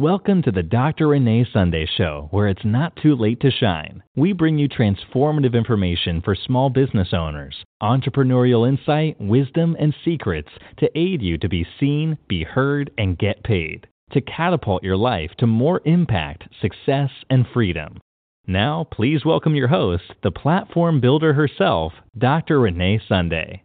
Welcome 0.00 0.40
to 0.44 0.50
the 0.50 0.62
Dr. 0.62 1.08
Renee 1.08 1.44
Sunday 1.52 1.86
Show, 1.98 2.28
where 2.30 2.48
it's 2.48 2.64
not 2.64 2.96
too 3.02 3.14
late 3.14 3.38
to 3.40 3.50
shine. 3.50 4.02
We 4.16 4.32
bring 4.32 4.56
you 4.56 4.66
transformative 4.66 5.52
information 5.52 6.22
for 6.22 6.34
small 6.34 6.70
business 6.70 7.08
owners, 7.12 7.54
entrepreneurial 7.82 8.66
insight, 8.66 9.20
wisdom, 9.20 9.76
and 9.78 9.94
secrets 10.02 10.48
to 10.78 10.88
aid 10.98 11.20
you 11.20 11.36
to 11.36 11.50
be 11.50 11.66
seen, 11.78 12.16
be 12.28 12.44
heard, 12.44 12.90
and 12.96 13.18
get 13.18 13.44
paid, 13.44 13.86
to 14.12 14.22
catapult 14.22 14.82
your 14.82 14.96
life 14.96 15.32
to 15.36 15.46
more 15.46 15.82
impact, 15.84 16.44
success, 16.62 17.10
and 17.28 17.44
freedom. 17.52 17.98
Now, 18.46 18.86
please 18.90 19.26
welcome 19.26 19.54
your 19.54 19.68
host, 19.68 20.04
the 20.22 20.30
platform 20.30 21.02
builder 21.02 21.34
herself, 21.34 21.92
Dr. 22.16 22.60
Renee 22.60 23.02
Sunday. 23.06 23.62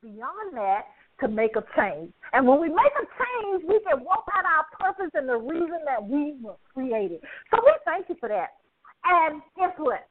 Beyond 0.00 0.56
that, 0.56 0.84
to 1.20 1.28
make 1.28 1.56
a 1.56 1.64
change. 1.76 2.12
And 2.34 2.48
when 2.48 2.60
we 2.60 2.68
make 2.68 2.94
a 2.98 3.06
change, 3.06 3.62
we 3.62 3.78
can 3.86 4.02
walk 4.02 4.26
out 4.34 4.44
our 4.44 4.66
purpose 4.74 5.12
and 5.14 5.28
the 5.28 5.36
reason 5.36 5.78
that 5.86 6.02
we 6.02 6.34
were 6.42 6.56
created. 6.74 7.20
So 7.52 7.60
we 7.64 7.72
thank 7.86 8.08
you 8.08 8.16
for 8.18 8.28
that. 8.28 8.58
And 9.04 9.40
guess 9.56 9.70
what? 9.78 10.08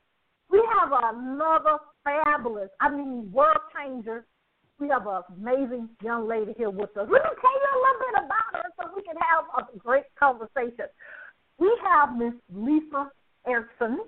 We 0.49 0.63
have 0.79 0.89
another 0.93 1.79
fabulous, 2.05 2.69
I 2.79 2.89
mean, 2.89 3.29
world 3.29 3.59
changer. 3.75 4.25
We 4.79 4.87
have 4.87 5.05
an 5.05 5.21
amazing 5.35 5.89
young 6.01 6.25
lady 6.27 6.53
here 6.57 6.69
with 6.69 6.95
us. 6.95 7.07
Let 7.11 7.23
me 7.23 7.35
tell 7.41 7.59
you 7.59 7.69
a 7.75 7.79
little 7.83 7.99
bit 7.99 8.15
about 8.23 8.49
her 8.53 8.69
so 8.79 8.95
we 8.95 9.03
can 9.03 9.15
have 9.19 9.43
a 9.59 9.77
great 9.77 10.05
conversation. 10.17 10.87
We 11.59 11.77
have 11.83 12.15
Miss 12.15 12.33
Lisa 12.53 13.11
Erickson. 13.45 13.99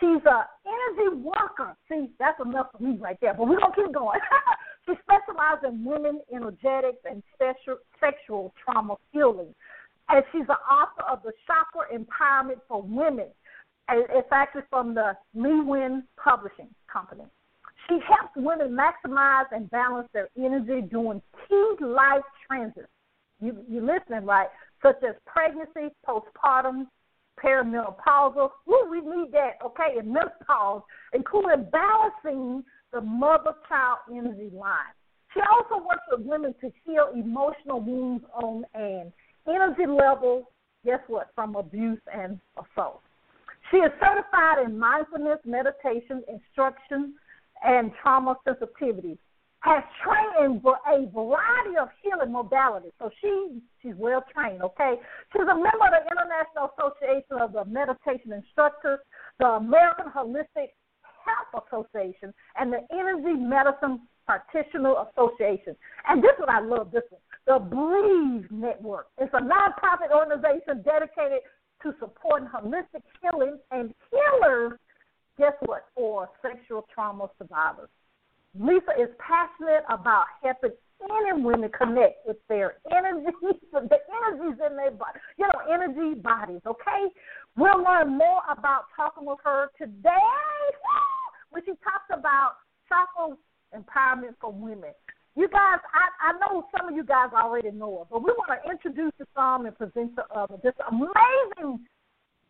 She's 0.00 0.22
an 0.26 0.42
energy 0.66 1.22
worker. 1.22 1.76
See, 1.88 2.10
that's 2.18 2.40
enough 2.44 2.68
for 2.76 2.82
me 2.82 2.98
right 2.98 3.16
there, 3.20 3.34
but 3.34 3.46
we're 3.46 3.60
going 3.60 3.72
to 3.72 3.82
keep 3.86 3.94
going. 3.94 4.18
She 5.42 5.84
women 5.84 6.20
energetics 6.32 6.98
and 7.04 7.22
special, 7.34 7.78
sexual 8.00 8.54
trauma 8.64 8.96
healing. 9.12 9.54
And 10.08 10.24
she's 10.32 10.46
the 10.46 10.54
author 10.54 11.04
of 11.10 11.22
the 11.22 11.32
Chakra 11.46 11.86
Empowerment 11.96 12.60
for 12.68 12.82
Women. 12.82 13.28
It's 13.90 14.28
actually 14.32 14.62
from 14.70 14.94
the 14.94 15.16
Llewellyn 15.34 16.04
Publishing 16.22 16.68
Company. 16.92 17.24
She 17.88 17.98
helps 18.08 18.32
women 18.36 18.76
maximize 18.76 19.46
and 19.50 19.70
balance 19.70 20.08
their 20.12 20.28
energy 20.38 20.86
during 20.88 21.20
key 21.48 21.74
life 21.80 22.22
transits. 22.46 22.88
You, 23.40 23.58
you're 23.68 23.82
listening 23.82 24.24
right, 24.24 24.48
such 24.82 25.02
as 25.02 25.16
pregnancy, 25.26 25.94
postpartum, 26.06 26.86
perimenopausal. 27.42 28.50
Ooh, 28.68 28.88
we 28.90 29.00
need 29.00 29.32
that, 29.32 29.58
okay, 29.64 29.98
and 29.98 30.12
menopause, 30.12 30.82
including 31.12 31.66
balancing 31.72 32.62
the 32.92 33.00
mother 33.00 33.54
child 33.68 33.98
energy 34.10 34.50
line. 34.54 34.94
She 35.34 35.40
also 35.40 35.84
works 35.84 36.04
with 36.10 36.26
women 36.26 36.54
to 36.60 36.70
heal 36.84 37.08
emotional 37.14 37.80
wounds 37.80 38.24
on 38.34 38.64
an 38.74 39.12
energy 39.48 39.86
level, 39.86 40.50
guess 40.84 41.00
what, 41.06 41.30
from 41.34 41.56
abuse 41.56 42.00
and 42.12 42.38
assault. 42.56 43.00
She 43.70 43.78
is 43.78 43.92
certified 44.00 44.66
in 44.66 44.78
mindfulness, 44.78 45.38
meditation, 45.44 46.22
instruction, 46.28 47.14
and 47.64 47.92
trauma 48.02 48.36
sensitivity. 48.44 49.18
Has 49.60 49.84
trained 50.02 50.50
in 50.50 50.60
a 50.66 51.06
variety 51.14 51.78
of 51.80 51.88
healing 52.02 52.34
modalities, 52.34 52.90
so 52.98 53.10
she 53.20 53.60
she's 53.80 53.94
well 53.96 54.24
trained. 54.34 54.60
Okay, 54.60 54.96
she's 55.32 55.42
a 55.42 55.54
member 55.54 55.86
of 55.86 55.94
the 55.94 56.10
International 56.10 56.74
Association 56.74 57.38
of 57.38 57.52
the 57.52 57.64
Meditation 57.66 58.32
Instructors, 58.32 58.98
the 59.38 59.46
American 59.46 60.06
Holistic 60.06 60.74
Health 61.22 61.62
Association 61.62 62.34
and 62.58 62.72
the 62.72 62.80
Energy 62.90 63.38
Medicine 63.38 64.00
Practitioner 64.26 64.94
Association. 65.10 65.76
And 66.08 66.22
this 66.22 66.32
is 66.34 66.40
what 66.40 66.48
I 66.48 66.60
love 66.60 66.90
this 66.92 67.02
one. 67.10 67.20
The 67.46 67.58
Breathe 67.58 68.50
Network. 68.50 69.08
It's 69.18 69.32
a 69.34 69.40
nonprofit 69.40 70.14
organization 70.14 70.82
dedicated 70.82 71.40
to 71.82 71.94
supporting 71.98 72.48
holistic 72.48 73.02
healing 73.20 73.58
and 73.70 73.92
healers, 74.10 74.78
guess 75.38 75.54
what, 75.66 75.86
for 75.94 76.28
sexual 76.40 76.86
trauma 76.94 77.28
survivors. 77.38 77.88
Lisa 78.58 78.92
is 79.00 79.08
passionate 79.18 79.82
about 79.88 80.26
helping 80.42 80.72
any 81.02 81.42
women 81.42 81.70
connect 81.76 82.26
with 82.26 82.36
their 82.48 82.76
energy, 82.94 83.26
the 83.72 83.98
energies 84.22 84.60
in 84.64 84.76
their 84.76 84.90
body, 84.92 85.18
you 85.38 85.46
know, 85.46 85.72
energy 85.72 86.20
bodies, 86.20 86.60
okay? 86.66 87.10
We'll 87.56 87.82
learn 87.82 88.16
more 88.16 88.42
about 88.50 88.84
talking 88.96 89.26
with 89.26 89.38
her 89.44 89.70
today 89.78 90.08
when 91.50 91.62
she 91.64 91.72
talks 91.82 92.08
about 92.10 92.56
chakra 92.88 93.36
empowerment 93.76 94.34
for 94.40 94.52
women. 94.52 94.92
You 95.34 95.48
guys, 95.48 95.80
I, 95.80 96.28
I 96.28 96.32
know 96.40 96.66
some 96.76 96.88
of 96.88 96.94
you 96.94 97.04
guys 97.04 97.30
already 97.32 97.70
know 97.70 98.00
her, 98.00 98.04
but 98.10 98.22
we 98.22 98.32
want 98.36 98.52
to 98.52 98.70
introduce 98.70 99.12
to 99.18 99.26
some 99.34 99.64
and 99.64 99.76
present 99.76 100.14
to 100.16 100.24
others 100.34 100.60
this 100.62 100.76
amazing 100.90 101.80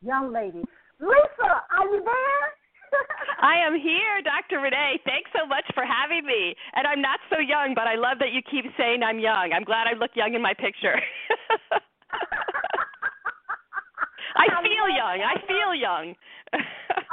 young 0.02 0.32
lady. 0.32 0.64
Lisa, 0.98 1.50
are 1.70 1.86
you 1.86 2.02
there? 2.02 2.46
I 3.40 3.56
am 3.64 3.78
here, 3.78 4.22
Dr. 4.22 4.60
Renee. 4.60 5.00
Thanks 5.04 5.30
so 5.30 5.46
much 5.46 5.64
for 5.74 5.84
having 5.86 6.26
me. 6.26 6.54
And 6.74 6.86
I'm 6.86 7.00
not 7.00 7.20
so 7.30 7.38
young, 7.38 7.72
but 7.74 7.86
I 7.86 7.94
love 7.94 8.18
that 8.18 8.32
you 8.32 8.42
keep 8.42 8.66
saying 8.76 9.02
I'm 9.02 9.18
young. 9.18 9.52
I'm 9.54 9.64
glad 9.64 9.86
I 9.86 9.94
look 9.94 10.10
young 10.14 10.34
in 10.34 10.42
my 10.42 10.54
picture. 10.54 10.98
I 14.34 14.46
feel 14.62 14.88
young. 14.90 15.18
I 15.22 15.34
feel 15.46 15.74
young. 15.74 16.14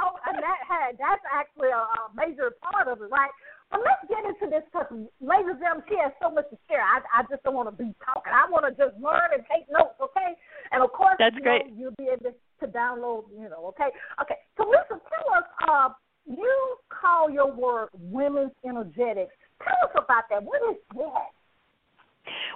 oh, 0.02 0.14
and 0.26 0.38
that 0.42 0.58
hey, 0.68 0.96
that's 0.98 1.22
actually 1.32 1.68
a, 1.68 1.82
a 1.84 2.10
major 2.14 2.52
part 2.62 2.88
of 2.88 3.00
it, 3.02 3.10
right? 3.10 3.30
But 3.70 3.80
let's 3.86 4.02
get 4.10 4.26
into 4.26 4.50
this 4.50 4.66
because, 4.66 4.90
ladies 5.22 5.54
and 5.54 5.62
gentlemen, 5.62 5.86
she 5.86 5.96
has 6.02 6.10
so 6.18 6.30
much 6.30 6.50
to 6.50 6.58
share. 6.66 6.82
I, 6.82 7.00
I 7.14 7.22
just 7.30 7.42
don't 7.46 7.54
want 7.54 7.70
to 7.70 7.76
be 7.76 7.94
talking. 8.02 8.34
I 8.34 8.50
want 8.50 8.66
to 8.66 8.74
just 8.74 8.98
learn 8.98 9.30
and 9.30 9.46
take 9.46 9.70
notes, 9.70 9.94
okay? 10.02 10.34
And 10.74 10.82
of 10.82 10.90
course, 10.90 11.14
that's 11.22 11.38
you 11.38 11.42
great. 11.42 11.70
Know, 11.70 11.74
you'll 11.78 11.98
be 11.98 12.10
able 12.10 12.34
to 12.34 12.66
download, 12.66 13.30
you 13.30 13.46
know, 13.46 13.70
okay? 13.74 13.94
Okay. 14.20 14.42
So, 14.58 14.66
Lisa, 14.66 14.98
tell 14.98 15.26
us. 15.38 15.46
Uh, 15.66 15.88
you 16.26 16.76
call 16.90 17.30
your 17.30 17.50
work 17.50 17.90
women's 17.94 18.52
energetics. 18.64 19.32
Tell 19.62 19.88
us 19.88 19.94
about 19.96 20.24
that. 20.30 20.42
What 20.42 20.60
is? 20.70 20.76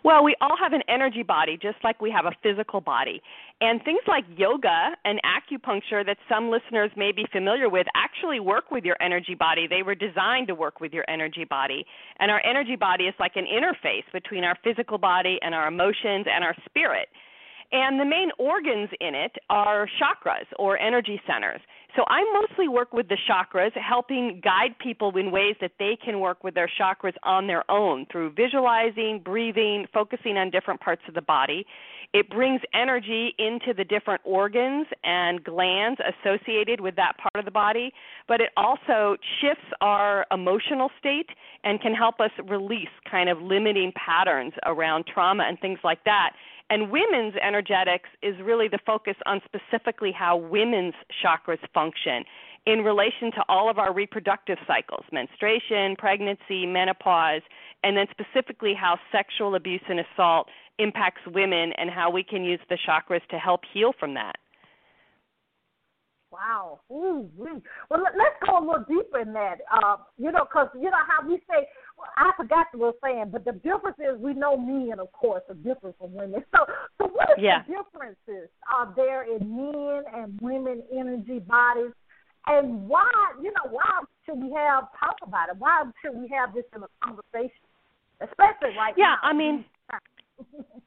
Well, 0.05 0.23
we 0.23 0.37
all 0.43 0.57
have 0.61 0.75
an 0.75 0.83
energy 0.87 1.23
body 1.23 1.57
just 1.61 1.79
like 1.83 2.03
we 2.03 2.11
have 2.11 2.27
a 2.27 2.33
physical 2.43 2.83
body. 2.83 3.23
And 3.63 3.83
things 3.85 4.03
like 4.07 4.25
yoga 4.37 4.91
and 5.07 5.19
acupuncture 5.25 6.05
that 6.05 6.19
some 6.29 6.51
listeners 6.51 6.91
may 6.95 7.11
be 7.11 7.25
familiar 7.33 7.71
with 7.71 7.87
actually 7.97 8.39
work 8.39 8.71
with 8.71 8.85
your 8.85 8.97
energy 9.01 9.35
body. 9.35 9.67
They 9.67 9.83
were 9.83 9.95
designed 9.95 10.49
to 10.49 10.55
work 10.55 10.79
with 10.79 10.93
your 10.93 11.05
energy 11.09 11.47
body. 11.49 11.87
And 12.21 12.31
our 12.31 12.43
energy 12.45 12.77
body 12.77 13.05
is 13.05 13.15
like 13.19 13.37
an 13.37 13.47
interface 13.47 14.05
between 14.13 14.45
our 14.45 14.59
physical 14.63 14.99
body 14.99 15.39
and 15.41 15.55
our 15.55 15.69
emotions 15.69 16.27
and 16.31 16.45
our 16.45 16.55
spirit. 16.69 17.09
And 17.73 17.99
the 17.99 18.05
main 18.05 18.29
organs 18.39 18.91
in 19.01 19.15
it 19.15 19.33
are 19.49 19.89
chakras 19.99 20.45
or 20.59 20.79
energy 20.79 21.19
centers. 21.27 21.63
So 21.97 22.05
I 22.09 22.25
mostly 22.33 22.67
work 22.67 22.93
with 22.93 23.09
the 23.09 23.17
chakras, 23.29 23.71
helping 23.77 24.41
guide 24.43 24.75
people 24.83 25.17
in 25.17 25.31
ways 25.31 25.55
that 25.61 25.73
they 25.79 25.97
can 26.05 26.19
work 26.19 26.43
with 26.43 26.55
their 26.55 26.69
chakras 26.81 27.15
on 27.23 27.47
their 27.47 27.69
own 27.71 28.07
through 28.11 28.33
visualizing, 28.33 29.21
breathing, 29.25 29.87
focusing 29.95 30.37
on 30.37 30.51
different 30.51 30.81
parts 30.81 31.03
of 31.07 31.15
the 31.15 31.23
body. 31.23 31.65
It 32.13 32.31
brings 32.31 32.61
energy 32.75 33.35
into 33.39 33.75
the 33.77 33.85
different 33.85 34.21
organs 34.25 34.87
and 35.05 35.43
glands 35.43 36.01
associated 36.01 36.81
with 36.81 36.97
that 36.97 37.17
part 37.19 37.35
of 37.37 37.45
the 37.45 37.51
body, 37.51 37.93
but 38.27 38.41
it 38.41 38.51
also 38.57 39.17
shifts 39.41 39.67
our 39.81 40.27
emotional 40.33 40.91
state 40.99 41.29
and 41.63 41.81
can 41.81 41.95
help 41.95 42.21
us 42.21 42.31
release 42.49 42.89
kind 43.09 43.29
of 43.29 43.41
limiting 43.41 43.93
patterns 43.97 44.53
around 44.67 45.07
trauma 45.13 45.45
and 45.45 45.61
things 45.61 45.79
like 45.85 46.03
that 46.05 46.31
and 46.75 46.91
women's 46.91 47.35
energetics 47.41 48.09
is 48.21 48.35
really 48.43 48.67
the 48.67 48.81
focus 48.85 49.15
on 49.27 49.41
specifically 49.45 50.11
how 50.11 50.37
women's 50.37 50.95
chakras 51.25 51.61
function 51.73 52.25
in 52.67 52.81
relation 52.81 53.31
to 53.31 53.45
all 53.49 53.71
of 53.71 53.79
our 53.79 53.95
reproductive 53.95 54.59
cycles 54.67 55.05
menstruation, 55.13 55.95
pregnancy, 55.97 56.67
menopause, 56.67 57.43
and 57.85 57.97
then 57.97 58.07
specifically 58.11 58.75
how 58.75 58.99
sexual 59.13 59.55
abuse 59.55 59.83
and 59.89 60.01
assault 60.01 60.49
impacts 60.81 61.21
women 61.29 61.71
and 61.79 61.91
how 61.91 62.11
we 62.11 62.25
can 62.25 62.43
use 62.43 62.59
the 62.69 62.79
chakras 62.89 63.25
to 63.31 63.39
help 63.39 63.61
heal 63.73 63.93
from 64.01 64.15
that. 64.15 64.35
Wow. 66.33 66.81
Ooh, 66.91 67.31
Well, 67.39 68.01
let's 68.03 68.35
go 68.45 68.59
a 68.59 68.63
little 68.67 68.85
deeper 68.89 69.21
in 69.21 69.33
that. 69.35 69.59
Uh, 69.73 69.99
you 70.19 70.33
know, 70.33 70.45
because 70.45 70.67
you 70.75 70.91
know 70.91 71.05
how 71.07 71.25
we 71.25 71.37
say, 71.49 71.69
I 72.17 72.31
forgot 72.37 72.67
what 72.73 72.79
we 72.79 72.81
were 72.81 72.93
saying, 73.03 73.31
but 73.33 73.45
the 73.45 73.53
difference 73.53 73.99
is 73.99 74.21
we 74.21 74.35
know 74.35 74.57
men, 74.57 74.99
of 75.01 75.11
course, 75.13 75.43
are 75.49 75.55
different 75.55 75.97
from 75.99 76.15
women. 76.15 76.45
So, 76.55 76.65
so 76.99 77.09
what 77.09 77.31
are 77.31 77.41
yeah. 77.41 77.63
the 77.67 77.75
differences 77.75 78.49
are 78.73 78.93
there 78.95 79.25
in 79.25 79.57
men 79.57 80.03
and 80.15 80.39
women 80.41 80.83
energy 80.93 81.41
bodies, 81.41 81.93
and 82.47 82.89
why? 82.89 83.11
You 83.43 83.51
know, 83.51 83.71
why 83.71 84.03
should 84.25 84.37
we 84.37 84.53
have 84.53 84.85
talk 85.01 85.17
about 85.23 85.49
it? 85.49 85.57
Why 85.59 85.85
should 86.03 86.15
we 86.15 86.29
have 86.29 86.55
this 86.55 86.65
in 86.75 86.83
a 86.83 86.89
conversation, 87.03 87.65
especially 88.21 88.77
right 88.77 88.95
yeah, 88.97 89.17
now? 89.17 89.19
Yeah, 89.23 89.29
I 89.29 89.33
mean. 89.33 89.65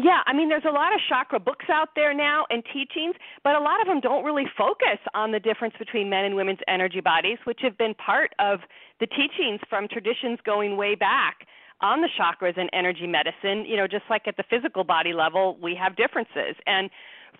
Yeah, 0.00 0.20
I 0.26 0.32
mean, 0.32 0.48
there's 0.48 0.64
a 0.64 0.70
lot 0.70 0.94
of 0.94 1.00
chakra 1.08 1.40
books 1.40 1.66
out 1.68 1.88
there 1.96 2.14
now 2.14 2.46
and 2.50 2.62
teachings, 2.72 3.16
but 3.42 3.56
a 3.56 3.58
lot 3.58 3.80
of 3.80 3.88
them 3.88 3.98
don't 3.98 4.24
really 4.24 4.46
focus 4.56 5.00
on 5.12 5.32
the 5.32 5.40
difference 5.40 5.74
between 5.76 6.08
men 6.08 6.24
and 6.24 6.36
women's 6.36 6.60
energy 6.68 7.00
bodies, 7.00 7.38
which 7.42 7.58
have 7.62 7.76
been 7.76 7.94
part 7.94 8.30
of 8.38 8.60
the 9.00 9.08
teachings 9.08 9.58
from 9.68 9.88
traditions 9.88 10.38
going 10.44 10.76
way 10.76 10.94
back. 10.94 11.48
on 11.80 12.00
the 12.00 12.08
chakras 12.18 12.58
and 12.58 12.68
energy 12.72 13.06
medicine. 13.06 13.64
You 13.66 13.76
know, 13.76 13.86
just 13.86 14.04
like 14.10 14.26
at 14.26 14.36
the 14.36 14.44
physical 14.50 14.84
body 14.84 15.12
level, 15.12 15.56
we 15.62 15.76
have 15.80 15.96
differences. 15.96 16.56
And 16.66 16.90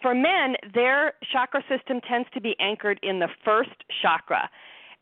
for 0.01 0.15
men, 0.15 0.55
their 0.75 1.15
chakra 1.33 1.63
system 1.69 2.01
tends 2.09 2.29
to 2.35 2.41
be 2.41 2.55
anchored 2.61 3.01
in 3.03 3.19
the 3.19 3.29
first 3.45 3.75
chakra. 4.03 4.49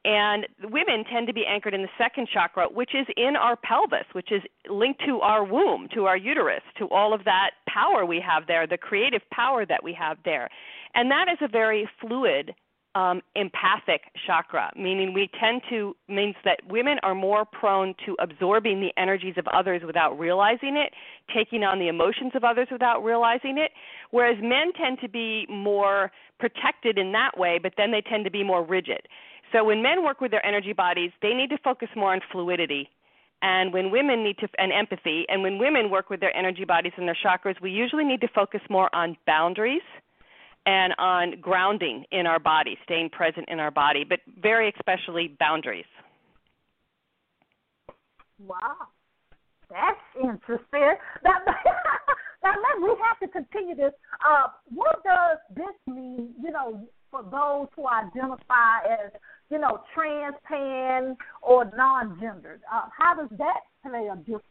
And 0.07 0.47
women 0.63 1.05
tend 1.13 1.27
to 1.27 1.33
be 1.33 1.45
anchored 1.45 1.75
in 1.75 1.83
the 1.83 1.89
second 1.99 2.29
chakra, 2.33 2.67
which 2.69 2.95
is 2.95 3.09
in 3.17 3.35
our 3.35 3.57
pelvis, 3.57 4.07
which 4.13 4.31
is 4.31 4.41
linked 4.71 5.01
to 5.05 5.19
our 5.19 5.43
womb, 5.43 5.89
to 5.95 6.05
our 6.05 6.17
uterus, 6.17 6.63
to 6.79 6.89
all 6.91 7.13
of 7.13 7.25
that 7.25 7.51
power 7.69 8.07
we 8.07 8.21
have 8.25 8.47
there, 8.47 8.69
the 8.69 8.79
creative 8.79 9.23
power 9.33 9.67
that 9.67 9.83
we 9.83 9.93
have 9.93 10.19
there. 10.25 10.49
And 10.95 11.11
that 11.11 11.27
is 11.29 11.39
a 11.43 11.49
very 11.49 11.89
fluid 12.01 12.55
um, 12.95 13.21
empathic 13.35 14.03
chakra, 14.27 14.71
meaning 14.77 15.13
we 15.13 15.29
tend 15.39 15.63
to 15.71 15.97
means 16.09 16.37
that 16.45 16.61
women 16.69 16.99
are 17.03 17.15
more 17.15 17.45
prone 17.45 17.95
to 18.07 18.17
absorbing 18.21 18.81
the 18.81 18.93
energies 18.97 19.35
of 19.37 19.47
others 19.49 19.83
without 19.85 20.19
realizing 20.19 20.77
it, 20.77 20.95
taking 21.35 21.65
on 21.65 21.81
the 21.81 21.89
emotions 21.89 22.33
of 22.37 22.45
others 22.45 22.69
without 22.71 23.01
realizing 23.05 23.59
it, 23.59 23.73
whereas 24.13 24.39
men 24.41 24.73
tend 24.73 24.99
to 25.03 25.09
be 25.09 25.47
more 25.51 26.13
protected 26.39 26.97
in 26.97 27.13
that 27.13 27.37
way, 27.37 27.59
but 27.63 27.73
then 27.77 27.91
they 27.91 28.01
tend 28.01 28.25
to 28.25 28.31
be 28.31 28.43
more 28.43 28.65
rigid. 28.65 29.09
So 29.53 29.65
when 29.65 29.83
men 29.83 30.05
work 30.05 30.21
with 30.21 30.31
their 30.31 30.45
energy 30.45 30.73
bodies, 30.73 31.11
they 31.23 31.33
need 31.33 31.51
to 31.51 31.59
focus 31.59 31.89
more 31.97 32.13
on 32.13 32.21
fluidity. 32.33 32.89
And 33.43 33.73
when 33.73 33.91
women 33.91 34.25
need 34.25 34.39
to, 34.39 34.49
and 34.59 34.73
empathy, 34.73 35.25
and 35.29 35.43
when 35.43 35.59
women 35.59 35.91
work 35.91 36.11
with 36.11 36.21
their 36.21 36.35
energy 36.37 36.65
bodies 36.65 36.93
and 36.97 37.07
their 37.07 37.17
chakras, 37.25 37.61
we 37.61 37.71
usually 37.71 38.05
need 38.05 38.21
to 38.23 38.29
focus 38.35 38.61
more 38.71 38.93
on 38.95 39.17
boundaries 39.27 39.83
and 40.65 40.95
on 40.99 41.41
grounding 41.41 42.05
in 42.11 42.27
our 42.27 42.41
body, 42.41 42.77
staying 42.85 43.11
present 43.11 43.49
in 43.49 43.61
our 43.61 43.71
body, 43.71 44.05
but 44.05 44.21
very 44.43 44.73
especially 44.77 45.37
boundaries. 45.39 45.85
Wow, 48.39 48.77
that's 49.71 50.01
interesting. 50.21 50.95
Now, 52.45 52.53
we 52.81 52.95
have 53.03 53.19
to 53.19 53.29
continue 53.29 53.75
this. 53.75 53.93
Uh, 54.25 54.49
what 54.73 55.03
does 55.03 55.39
this 55.57 55.75
mean, 55.93 56.33
you 56.41 56.53
know, 56.53 56.87
for 57.11 57.23
those 57.25 57.67
who 57.75 57.89
identify 57.89 58.87
as, 58.87 59.11
you 59.51 59.59
know, 59.59 59.81
trans, 59.95 60.35
pan, 60.45 61.17
or 61.43 61.71
non-gendered? 61.77 62.61
Uh, 62.73 62.83
how 62.97 63.15
does 63.15 63.31
that 63.39 63.61
play 63.83 64.09
a 64.13 64.17
difference? 64.17 64.43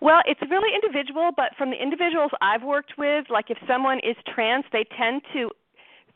Well, 0.00 0.20
it's 0.26 0.40
really 0.50 0.74
individual, 0.74 1.30
but 1.36 1.50
from 1.56 1.70
the 1.70 1.80
individuals 1.80 2.30
I've 2.40 2.62
worked 2.62 2.94
with, 2.98 3.26
like 3.30 3.46
if 3.48 3.58
someone 3.66 3.98
is 3.98 4.16
trans, 4.34 4.64
they 4.72 4.84
tend 4.96 5.22
to 5.32 5.50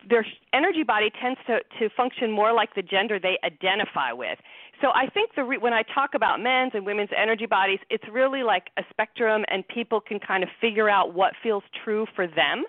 their 0.09 0.25
energy 0.53 0.85
body 0.85 1.11
tends 1.20 1.41
to 1.47 1.59
to 1.79 1.93
function 1.97 2.31
more 2.31 2.53
like 2.53 2.75
the 2.75 2.82
gender 2.82 3.19
they 3.19 3.37
identify 3.44 4.12
with. 4.12 4.38
So 4.81 4.88
I 4.94 5.09
think 5.09 5.35
the 5.35 5.43
re- 5.43 5.59
when 5.59 5.73
I 5.73 5.82
talk 5.82 6.11
about 6.15 6.41
men's 6.41 6.73
and 6.75 6.87
women's 6.87 7.11
energy 7.17 7.47
bodies, 7.47 7.81
it's 7.91 8.05
really 8.12 8.43
like 8.43 8.70
a 8.79 8.82
spectrum, 8.91 9.44
and 9.49 9.67
people 9.67 10.00
can 10.00 10.20
kind 10.20 10.43
of 10.44 10.49
figure 10.61 10.88
out 10.88 11.15
what 11.15 11.32
feels 11.43 11.65
true 11.85 12.06
for 12.15 12.26
them. 12.26 12.65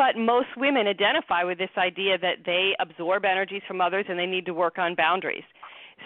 But 0.00 0.16
most 0.16 0.48
women 0.56 0.86
identify 0.86 1.44
with 1.44 1.58
this 1.58 1.76
idea 1.76 2.16
that 2.16 2.46
they 2.46 2.72
absorb 2.80 3.26
energies 3.26 3.60
from 3.68 3.82
others 3.82 4.06
and 4.08 4.18
they 4.18 4.24
need 4.24 4.46
to 4.46 4.54
work 4.54 4.78
on 4.78 4.94
boundaries. 4.94 5.44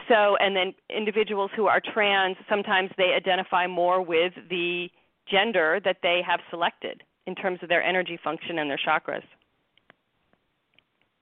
So, 0.09 0.37
and 0.41 0.57
then 0.57 0.75
individuals 0.91 1.53
who 1.55 1.67
are 1.69 1.81
trans, 1.81 2.37
sometimes 2.49 2.91
they 2.99 3.13
identify 3.17 3.69
more 3.69 4.03
with 4.03 4.33
the 4.51 4.89
gender 5.31 5.79
that 5.85 5.99
they 6.03 6.23
have 6.27 6.41
selected 6.51 7.05
in 7.29 7.37
terms 7.37 7.61
of 7.63 7.69
their 7.69 7.85
energy 7.85 8.19
function 8.25 8.59
and 8.59 8.69
their 8.69 8.81
chakras. 8.85 9.23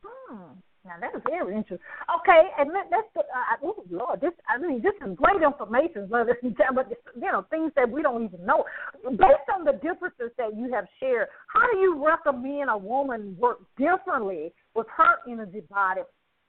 Hmm. 0.02 0.52
Now 0.84 0.94
that 1.00 1.14
is 1.14 1.22
very 1.28 1.54
interesting. 1.54 1.78
Okay, 2.20 2.42
and 2.58 2.70
that, 2.70 2.90
that's 2.90 3.06
uh, 3.16 3.56
oh 3.62 3.84
Lord, 3.90 4.20
this 4.20 4.32
I 4.48 4.58
mean 4.58 4.82
this 4.82 4.94
is 5.06 5.16
great 5.16 5.42
information, 5.42 6.08
but 6.10 6.26
you 6.42 7.32
know 7.32 7.46
things 7.50 7.72
that 7.76 7.90
we 7.90 8.02
don't 8.02 8.24
even 8.24 8.44
know. 8.44 8.64
Based 9.04 9.48
on 9.54 9.64
the 9.64 9.72
differences 9.72 10.34
that 10.38 10.56
you 10.56 10.72
have 10.72 10.86
shared, 10.98 11.28
how 11.46 11.70
do 11.70 11.78
you 11.78 12.04
recommend 12.04 12.70
a 12.70 12.76
woman 12.76 13.36
work 13.38 13.60
differently 13.78 14.52
with 14.74 14.86
her 14.96 15.18
energy 15.30 15.62
body 15.70 16.02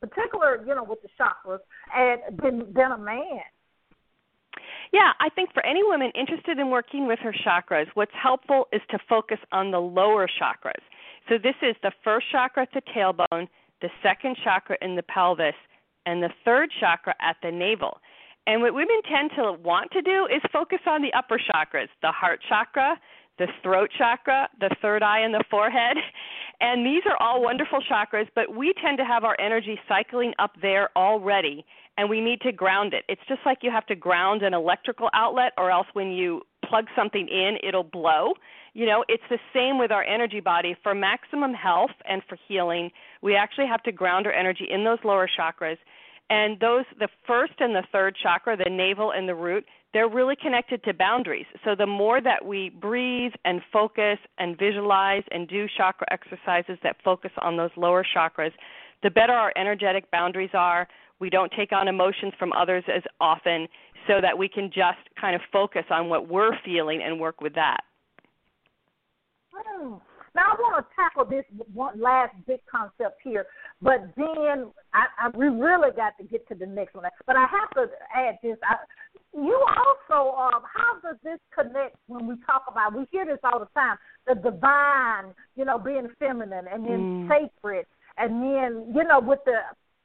particular, 0.07 0.63
you 0.67 0.75
know, 0.75 0.83
with 0.83 0.99
the 1.01 1.09
chakras, 1.19 1.59
and 1.95 2.37
than 2.39 2.73
than 2.73 2.91
a 2.91 2.97
man. 2.97 3.41
Yeah, 4.91 5.11
I 5.19 5.29
think 5.29 5.53
for 5.53 5.65
any 5.65 5.83
woman 5.83 6.11
interested 6.13 6.59
in 6.59 6.69
working 6.69 7.07
with 7.07 7.19
her 7.19 7.33
chakras, 7.45 7.87
what's 7.95 8.11
helpful 8.21 8.67
is 8.71 8.81
to 8.91 8.99
focus 9.09 9.39
on 9.51 9.71
the 9.71 9.79
lower 9.79 10.27
chakras. 10.27 10.83
So 11.29 11.35
this 11.41 11.55
is 11.61 11.75
the 11.81 11.91
first 12.03 12.27
chakra 12.31 12.67
the 12.73 12.81
tailbone, 12.95 13.47
the 13.83 13.89
second 14.01 14.37
chakra 14.43 14.77
in 14.81 14.95
the 14.95 15.03
pelvis, 15.03 15.53
and 16.07 16.23
the 16.23 16.29
third 16.43 16.71
chakra 16.79 17.13
at 17.21 17.35
the 17.43 17.51
navel. 17.51 17.99
And 18.47 18.61
what 18.61 18.73
women 18.73 19.01
tend 19.07 19.31
to 19.37 19.53
want 19.53 19.91
to 19.91 20.01
do 20.01 20.25
is 20.25 20.41
focus 20.51 20.79
on 20.87 21.01
the 21.01 21.13
upper 21.13 21.37
chakras, 21.37 21.87
the 22.01 22.11
heart 22.11 22.39
chakra, 22.49 22.97
the 23.37 23.47
throat 23.61 23.89
chakra, 23.97 24.47
the 24.59 24.69
third 24.81 25.03
eye, 25.03 25.19
and 25.19 25.33
the 25.33 25.43
forehead. 25.51 25.97
And 26.61 26.85
these 26.85 27.01
are 27.09 27.17
all 27.19 27.43
wonderful 27.43 27.79
chakras, 27.91 28.27
but 28.35 28.55
we 28.55 28.73
tend 28.81 28.97
to 28.99 29.03
have 29.03 29.25
our 29.25 29.35
energy 29.37 29.77
cycling 29.85 30.33
up 30.39 30.51
there 30.61 30.91
already, 30.95 31.65
and 31.97 32.09
we 32.09 32.21
need 32.21 32.39
to 32.41 32.53
ground 32.53 32.93
it. 32.93 33.03
It's 33.09 33.21
just 33.27 33.41
like 33.45 33.57
you 33.63 33.71
have 33.71 33.85
to 33.87 33.95
ground 33.95 34.43
an 34.43 34.53
electrical 34.53 35.09
outlet, 35.13 35.51
or 35.57 35.71
else 35.71 35.87
when 35.91 36.11
you 36.11 36.41
plug 36.63 36.85
something 36.95 37.27
in, 37.27 37.57
it'll 37.67 37.83
blow. 37.83 38.33
You 38.73 38.87
know, 38.87 39.03
it's 39.07 39.23
the 39.29 39.39
same 39.53 39.77
with 39.77 39.91
our 39.91 40.03
energy 40.03 40.39
body. 40.39 40.75
For 40.81 40.95
maximum 40.95 41.53
health 41.53 41.91
and 42.09 42.23
for 42.27 42.37
healing, 42.47 42.89
we 43.21 43.35
actually 43.35 43.67
have 43.67 43.83
to 43.83 43.91
ground 43.91 44.25
our 44.25 44.33
energy 44.33 44.67
in 44.69 44.83
those 44.83 44.97
lower 45.03 45.29
chakras. 45.39 45.77
And 46.29 46.59
those, 46.59 46.85
the 46.99 47.09
first 47.27 47.53
and 47.59 47.75
the 47.75 47.83
third 47.91 48.15
chakra, 48.21 48.57
the 48.57 48.69
navel 48.69 49.11
and 49.11 49.29
the 49.29 49.35
root, 49.35 49.65
they're 49.93 50.09
really 50.09 50.35
connected 50.35 50.83
to 50.85 50.93
boundaries. 50.93 51.45
So 51.63 51.75
the 51.75 51.85
more 51.85 52.19
that 52.21 52.43
we 52.43 52.69
breathe 52.69 53.33
and 53.45 53.61
focus 53.71 54.17
and 54.39 54.57
visualize 54.57 55.23
and 55.29 55.47
do 55.47 55.67
chakra 55.77 56.07
exercises 56.09 56.79
that 56.81 56.95
focus 57.03 57.31
on 57.39 57.57
those 57.57 57.69
lower 57.77 58.03
chakras, 58.03 58.51
the 59.03 59.11
better 59.11 59.33
our 59.33 59.53
energetic 59.55 60.09
boundaries 60.09 60.49
are. 60.53 60.87
We 61.19 61.29
don't 61.29 61.51
take 61.55 61.71
on 61.71 61.87
emotions 61.87 62.33
from 62.39 62.51
others 62.53 62.83
as 62.87 63.03
often 63.21 63.67
so 64.07 64.19
that 64.19 64.35
we 64.35 64.49
can 64.49 64.71
just 64.73 64.97
kind 65.19 65.35
of 65.35 65.41
focus 65.51 65.85
on 65.91 66.09
what 66.09 66.27
we're 66.27 66.57
feeling 66.65 67.01
and 67.03 67.19
work 67.19 67.39
with 67.39 67.53
that. 67.53 67.81
Now 70.35 70.41
I 70.51 70.55
want 70.57 70.85
to 70.85 70.95
tackle 70.95 71.25
this 71.25 71.45
one 71.73 71.99
last 72.01 72.33
big 72.47 72.59
concept 72.69 73.19
here, 73.23 73.45
but 73.81 74.01
then 74.17 74.71
I, 74.93 75.05
I 75.19 75.29
we 75.35 75.47
really 75.47 75.91
got 75.95 76.17
to 76.17 76.23
get 76.23 76.47
to 76.47 76.55
the 76.55 76.65
next 76.65 76.95
one. 76.95 77.05
But 77.27 77.35
I 77.35 77.45
have 77.45 77.69
to 77.75 77.85
add 78.15 78.39
this. 78.41 78.57
I, 78.63 78.75
you 79.35 79.59
also, 79.77 80.35
um, 80.35 80.63
how 80.71 80.99
does 81.03 81.17
this 81.23 81.39
connect 81.53 81.95
when 82.07 82.27
we 82.27 82.35
talk 82.45 82.63
about? 82.69 82.95
We 82.95 83.05
hear 83.11 83.25
this 83.25 83.39
all 83.43 83.59
the 83.59 83.67
time: 83.75 83.97
the 84.27 84.35
divine, 84.35 85.33
you 85.55 85.65
know, 85.65 85.77
being 85.77 86.07
feminine, 86.17 86.65
and 86.71 86.83
then 86.83 86.99
mm. 86.99 87.29
sacred, 87.29 87.85
and 88.17 88.41
then 88.41 88.93
you 88.95 89.03
know, 89.03 89.19
with 89.19 89.39
the 89.45 89.59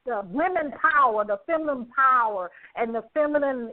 the 0.04 0.22
women 0.26 0.72
power, 0.80 1.24
the 1.24 1.38
feminine 1.46 1.86
power, 1.94 2.50
and 2.76 2.94
the 2.94 3.04
feminine 3.14 3.72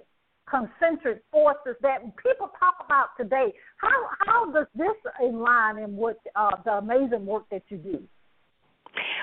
concentric 0.50 1.24
forces 1.32 1.75
that 1.82 2.02
people 2.18 2.50
talk 2.60 2.75
about 2.84 3.10
today. 3.18 3.54
How 3.78 4.10
how 4.25 4.52
does 4.52 4.68
this 4.75 4.96
align 5.22 5.78
in 5.78 5.96
what 5.96 6.18
uh, 6.36 6.52
the 6.64 6.74
amazing 6.74 7.25
work 7.25 7.44
that 7.52 7.64
you 7.70 7.78
do? 7.78 8.04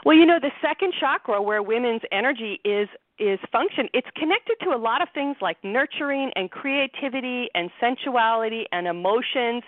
Well, 0.05 0.17
you 0.17 0.27
know, 0.27 0.39
the 0.41 0.51
second 0.61 0.93
chakra 0.99 1.41
where 1.41 1.63
women's 1.63 2.03
energy 2.11 2.61
is 2.65 2.89
is 3.19 3.39
function, 3.53 3.89
it's 3.95 4.09
connected 4.17 4.57
to 4.63 4.71
a 4.71 4.79
lot 4.79 5.01
of 5.01 5.09
things 5.15 5.37
like 5.41 5.57
nurturing 5.63 6.33
and 6.35 6.51
creativity 6.51 7.49
and 7.55 7.71
sensuality 7.81 8.65
and 8.73 8.87
emotions 8.87 9.63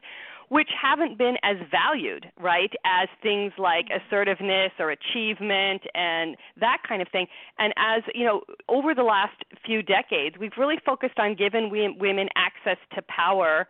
which 0.55 0.69
haven't 0.81 1.19
been 1.19 1.35
as 1.43 1.57
valued, 1.69 2.31
right, 2.41 2.71
as 2.85 3.09
things 3.25 3.53
like 3.59 3.87
assertiveness 3.91 4.71
or 4.79 4.93
achievement 4.93 5.83
and 5.97 6.37
that 6.61 6.79
kind 6.89 7.03
of 7.03 7.09
thing. 7.09 7.27
And 7.59 7.75
as, 7.77 8.05
you 8.15 8.25
know, 8.25 8.43
over 8.69 8.95
the 8.95 9.03
last 9.03 9.35
few 9.67 9.83
decades, 9.83 10.37
we've 10.39 10.57
really 10.57 10.79
focused 10.87 11.19
on 11.19 11.35
giving 11.35 11.71
women 11.99 12.29
access 12.37 12.77
to 12.95 13.03
power, 13.03 13.67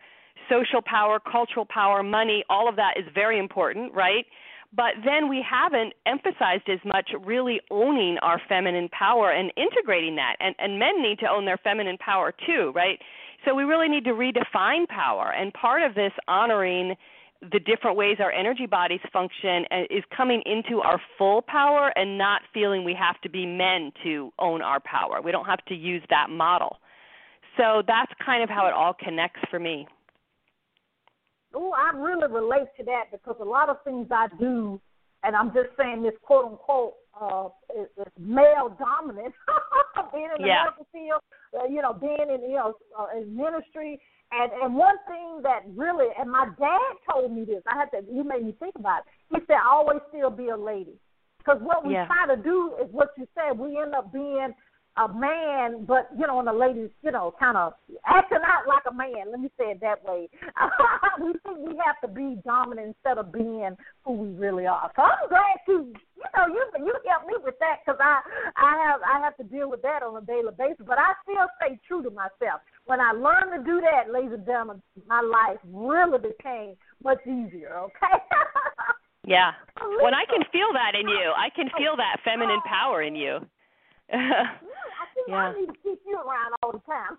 social 0.47 0.83
power, 0.85 1.19
cultural 1.19 1.65
power, 1.65 2.03
money, 2.03 2.43
all 2.51 2.69
of 2.69 2.75
that 2.75 2.99
is 2.99 3.05
very 3.15 3.39
important, 3.39 3.91
right? 3.91 4.27
But 4.71 4.93
then 5.03 5.27
we 5.27 5.43
haven't 5.43 5.93
emphasized 6.05 6.69
as 6.69 6.79
much 6.85 7.09
really 7.25 7.61
owning 7.71 8.17
our 8.21 8.39
feminine 8.47 8.89
power 8.89 9.31
and 9.31 9.51
integrating 9.57 10.15
that. 10.17 10.35
And, 10.39 10.53
and 10.59 10.77
men 10.77 11.01
need 11.01 11.17
to 11.19 11.27
own 11.27 11.45
their 11.45 11.57
feminine 11.57 11.97
power 11.97 12.31
too, 12.45 12.71
right? 12.75 12.99
So 13.45 13.53
we 13.53 13.63
really 13.63 13.87
need 13.87 14.03
to 14.05 14.11
redefine 14.11 14.87
power. 14.87 15.33
And 15.37 15.53
part 15.53 15.83
of 15.83 15.93
this 15.93 16.11
honoring 16.27 16.95
the 17.51 17.59
different 17.59 17.95
ways 17.95 18.17
our 18.19 18.31
energy 18.31 18.65
bodies 18.65 19.01
function 19.13 19.65
uh, 19.69 19.81
is 19.89 20.03
coming 20.15 20.41
into 20.45 20.81
our 20.81 20.99
full 21.17 21.43
power 21.43 21.91
and 21.95 22.17
not 22.17 22.41
feeling 22.53 22.83
we 22.83 22.95
have 22.95 23.19
to 23.21 23.29
be 23.29 23.45
men 23.45 23.91
to 24.03 24.31
own 24.39 24.61
our 24.61 24.79
power. 24.79 25.21
We 25.21 25.31
don't 25.31 25.45
have 25.45 25.63
to 25.65 25.75
use 25.75 26.01
that 26.09 26.29
model. 26.29 26.77
So 27.57 27.83
that's 27.87 28.11
kind 28.25 28.41
of 28.41 28.49
how 28.49 28.67
it 28.67 28.73
all 28.73 28.93
connects 28.93 29.41
for 29.49 29.59
me. 29.59 29.87
Oh, 31.53 31.71
I 31.71 31.95
really 31.95 32.31
relate 32.31 32.67
to 32.77 32.83
that 32.85 33.05
because 33.11 33.35
a 33.39 33.45
lot 33.45 33.69
of 33.69 33.77
things 33.83 34.07
I 34.11 34.27
do 34.39 34.81
and 35.25 35.35
I'm 35.35 35.47
just 35.47 35.69
saying 35.77 36.03
this 36.03 36.13
quote 36.21 36.45
unquote 36.45 36.93
uh, 37.19 37.47
is, 37.77 37.87
is 37.97 38.13
male 38.19 38.75
dominant, 38.77 39.33
being 40.13 40.29
in 40.35 40.41
the 40.41 40.47
yeah. 40.47 40.63
medical 40.65 40.87
field, 40.91 41.21
uh, 41.57 41.65
you 41.67 41.81
know, 41.81 41.93
being 41.93 42.27
in 42.33 42.49
you 42.49 42.57
know 42.57 42.73
uh, 42.97 43.17
in 43.17 43.35
ministry. 43.35 43.99
And 44.31 44.51
and 44.63 44.75
one 44.75 44.97
thing 45.07 45.41
that 45.43 45.61
really, 45.75 46.07
and 46.19 46.31
my 46.31 46.49
dad 46.59 46.91
told 47.09 47.31
me 47.31 47.45
this. 47.45 47.61
I 47.71 47.77
had 47.77 47.91
to. 47.91 48.01
He 48.11 48.23
made 48.23 48.43
me 48.43 48.55
think 48.59 48.75
about 48.75 49.03
it. 49.05 49.05
He 49.29 49.45
said, 49.47 49.57
"Always 49.65 49.99
still 50.09 50.29
be 50.29 50.49
a 50.49 50.57
lady." 50.57 50.97
Because 51.37 51.61
what 51.61 51.85
we 51.85 51.93
yeah. 51.93 52.07
try 52.07 52.35
to 52.35 52.41
do 52.41 52.73
is 52.81 52.89
what 52.91 53.09
you 53.17 53.27
said. 53.35 53.57
We 53.57 53.77
end 53.79 53.93
up 53.93 54.11
being 54.11 54.53
a 54.97 55.07
man, 55.13 55.85
but 55.85 56.09
you 56.17 56.25
know, 56.25 56.39
and 56.39 56.47
the 56.47 56.53
ladies, 56.53 56.89
you 57.03 57.11
know, 57.11 57.33
kind 57.37 57.57
of 57.57 57.73
acting 58.07 58.39
out 58.43 58.67
like 58.67 58.83
a 58.89 58.93
man. 58.93 59.29
Let 59.29 59.41
me 59.41 59.49
say 59.59 59.65
it 59.71 59.81
that 59.81 60.03
way. 60.03 60.29
we 61.21 61.33
think 61.43 61.57
we 61.59 61.79
have 61.85 61.99
to 62.01 62.07
be 62.07 62.41
dominant 62.45 62.95
instead 62.95 63.17
of 63.17 63.31
being 63.31 63.75
who 64.05 64.13
we 64.13 64.29
really 64.29 64.65
are. 64.65 64.89
So 64.95 65.01
I'm 65.03 65.29
glad 65.29 65.57
you, 65.67 65.93
know, 66.35 66.47
you 66.47 66.63
you 66.85 66.93
help 67.07 67.27
me 67.27 67.33
with 67.43 67.55
that 67.59 67.79
because 67.85 67.99
I 67.99 68.21
I 68.57 68.73
have 68.85 69.01
I 69.01 69.19
have 69.23 69.35
to 69.37 69.43
deal 69.43 69.69
with 69.69 69.81
that 69.81 70.03
on 70.03 70.21
a 70.21 70.25
daily 70.25 70.51
basis. 70.57 70.85
But 70.85 70.99
I 70.99 71.13
still 71.23 71.47
stay 71.57 71.79
true 71.87 72.03
to 72.03 72.09
myself. 72.09 72.61
When 72.85 72.99
I 72.99 73.11
learned 73.11 73.51
to 73.55 73.63
do 73.63 73.81
that, 73.81 74.11
ladies 74.11 74.33
and 74.33 74.45
gentlemen, 74.45 74.81
my 75.07 75.21
life 75.21 75.59
really 75.65 76.19
became 76.19 76.75
much 77.03 77.19
easier. 77.25 77.77
Okay. 77.89 78.17
yeah. 79.25 79.51
When 80.01 80.13
I 80.13 80.25
can 80.25 80.43
feel 80.51 80.71
that 80.73 80.93
in 80.99 81.07
you, 81.07 81.31
I 81.35 81.49
can 81.55 81.69
feel 81.77 81.95
that 81.97 82.17
feminine 82.23 82.61
power 82.65 83.01
in 83.01 83.15
you. 83.15 83.39
yeah. 84.09 84.53
I 85.01 85.05
think 85.13 85.29
I 85.31 85.53
need 85.59 85.67
to 85.67 85.77
keep 85.83 85.99
you 86.05 86.17
around 86.17 86.53
all 86.61 86.71
the 86.71 86.81
time. 86.85 87.17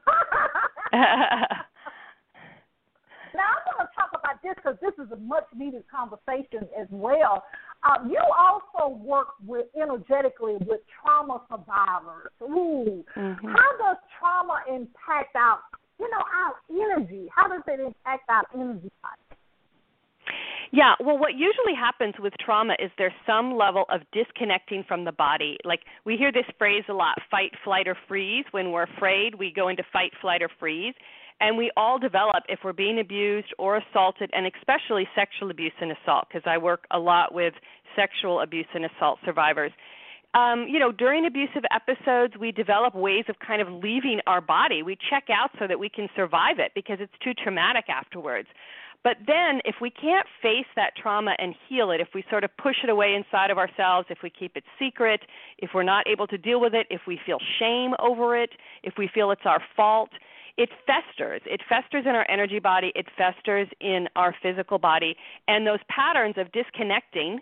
now 3.34 3.50
I'm 3.52 3.64
going 3.74 3.86
to 3.86 3.92
talk 3.94 4.10
about 4.14 4.42
this 4.42 4.54
because 4.56 4.76
this 4.80 4.94
is 5.04 5.10
a 5.12 5.16
much 5.16 5.44
needed 5.54 5.84
conversation 5.90 6.68
as 6.78 6.86
well. 6.90 7.44
Um, 7.84 8.10
you 8.10 8.20
also 8.36 8.96
work 8.96 9.28
with 9.46 9.66
energetically 9.80 10.56
with 10.66 10.80
trauma 11.00 11.42
survivors. 11.48 12.32
Ooh, 12.42 13.04
mm-hmm. 13.16 13.46
how 13.46 13.70
does 13.78 13.96
trauma 14.18 14.62
impact 14.68 15.36
our, 15.36 15.58
you 16.00 16.10
know, 16.10 16.22
our 16.22 16.54
energy? 16.70 17.28
How 17.34 17.48
does 17.48 17.62
it 17.66 17.80
impact 17.80 18.28
our 18.28 18.44
energy? 18.54 18.90
Yeah, 20.72 20.94
well, 21.00 21.16
what 21.16 21.34
usually 21.34 21.74
happens 21.78 22.14
with 22.18 22.32
trauma 22.44 22.74
is 22.78 22.90
there's 22.98 23.12
some 23.26 23.56
level 23.56 23.84
of 23.88 24.00
disconnecting 24.12 24.84
from 24.86 25.04
the 25.04 25.12
body. 25.12 25.56
Like 25.64 25.80
we 26.04 26.16
hear 26.16 26.32
this 26.32 26.44
phrase 26.58 26.84
a 26.88 26.92
lot 26.92 27.16
fight, 27.30 27.52
flight, 27.62 27.86
or 27.86 27.96
freeze. 28.08 28.44
When 28.50 28.72
we're 28.72 28.84
afraid, 28.84 29.34
we 29.36 29.52
go 29.54 29.68
into 29.68 29.84
fight, 29.92 30.12
flight, 30.20 30.42
or 30.42 30.50
freeze. 30.58 30.94
And 31.40 31.56
we 31.58 31.70
all 31.76 31.98
develop 31.98 32.44
if 32.48 32.60
we're 32.64 32.72
being 32.72 32.98
abused 32.98 33.52
or 33.58 33.76
assaulted, 33.76 34.30
and 34.32 34.46
especially 34.46 35.06
sexual 35.14 35.50
abuse 35.50 35.72
and 35.80 35.92
assault, 35.92 36.26
because 36.28 36.42
I 36.46 36.56
work 36.56 36.86
a 36.90 36.98
lot 36.98 37.34
with 37.34 37.54
sexual 37.94 38.40
abuse 38.40 38.66
and 38.74 38.86
assault 38.86 39.18
survivors. 39.24 39.72
Um, 40.34 40.66
you 40.68 40.78
know, 40.78 40.92
during 40.92 41.26
abusive 41.26 41.62
episodes, 41.74 42.34
we 42.38 42.52
develop 42.52 42.94
ways 42.94 43.24
of 43.28 43.36
kind 43.38 43.62
of 43.62 43.68
leaving 43.68 44.20
our 44.26 44.40
body. 44.40 44.82
We 44.82 44.98
check 45.10 45.24
out 45.30 45.50
so 45.58 45.66
that 45.66 45.78
we 45.78 45.88
can 45.88 46.08
survive 46.14 46.58
it 46.58 46.72
because 46.74 46.98
it's 47.00 47.12
too 47.22 47.32
traumatic 47.32 47.86
afterwards. 47.88 48.48
But 49.02 49.18
then, 49.26 49.60
if 49.64 49.76
we 49.80 49.88
can't 49.90 50.26
face 50.42 50.66
that 50.74 50.90
trauma 51.00 51.36
and 51.38 51.54
heal 51.68 51.90
it, 51.90 52.00
if 52.00 52.08
we 52.14 52.24
sort 52.28 52.44
of 52.44 52.50
push 52.56 52.76
it 52.82 52.90
away 52.90 53.14
inside 53.14 53.50
of 53.50 53.56
ourselves, 53.56 54.08
if 54.10 54.18
we 54.22 54.30
keep 54.30 54.56
it 54.56 54.64
secret, 54.78 55.20
if 55.58 55.70
we're 55.74 55.84
not 55.84 56.06
able 56.08 56.26
to 56.26 56.36
deal 56.36 56.60
with 56.60 56.74
it, 56.74 56.86
if 56.90 57.02
we 57.06 57.18
feel 57.24 57.38
shame 57.58 57.92
over 57.98 58.36
it, 58.36 58.50
if 58.82 58.94
we 58.98 59.08
feel 59.14 59.30
it's 59.30 59.46
our 59.46 59.62
fault, 59.76 60.10
it 60.56 60.70
festers. 60.86 61.42
It 61.46 61.60
festers 61.68 62.04
in 62.06 62.14
our 62.14 62.28
energy 62.30 62.58
body, 62.58 62.92
it 62.94 63.06
festers 63.16 63.68
in 63.80 64.08
our 64.16 64.34
physical 64.42 64.78
body. 64.78 65.16
And 65.48 65.66
those 65.66 65.80
patterns 65.88 66.36
of 66.38 66.50
disconnecting 66.52 67.40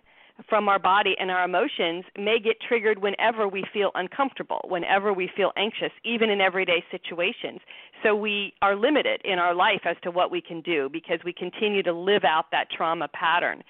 from 0.48 0.68
our 0.68 0.80
body 0.80 1.14
and 1.20 1.30
our 1.30 1.44
emotions 1.44 2.04
may 2.18 2.38
get 2.40 2.56
triggered 2.60 3.00
whenever 3.00 3.46
we 3.46 3.64
feel 3.72 3.92
uncomfortable, 3.94 4.60
whenever 4.68 5.12
we 5.12 5.30
feel 5.36 5.52
anxious, 5.56 5.92
even 6.04 6.28
in 6.28 6.40
everyday 6.40 6.82
situations. 6.90 7.60
So 8.02 8.16
we 8.16 8.52
are 8.60 8.74
limited 8.74 9.20
in 9.24 9.38
our 9.38 9.54
life 9.54 9.82
as 9.84 9.96
to 10.02 10.10
what 10.10 10.32
we 10.32 10.40
can 10.40 10.60
do 10.60 10.88
because 10.92 11.20
we 11.24 11.32
continue 11.32 11.82
to 11.84 11.92
live 11.92 12.24
out 12.24 12.46
that 12.50 12.66
trauma 12.70 13.08
pattern. 13.08 13.62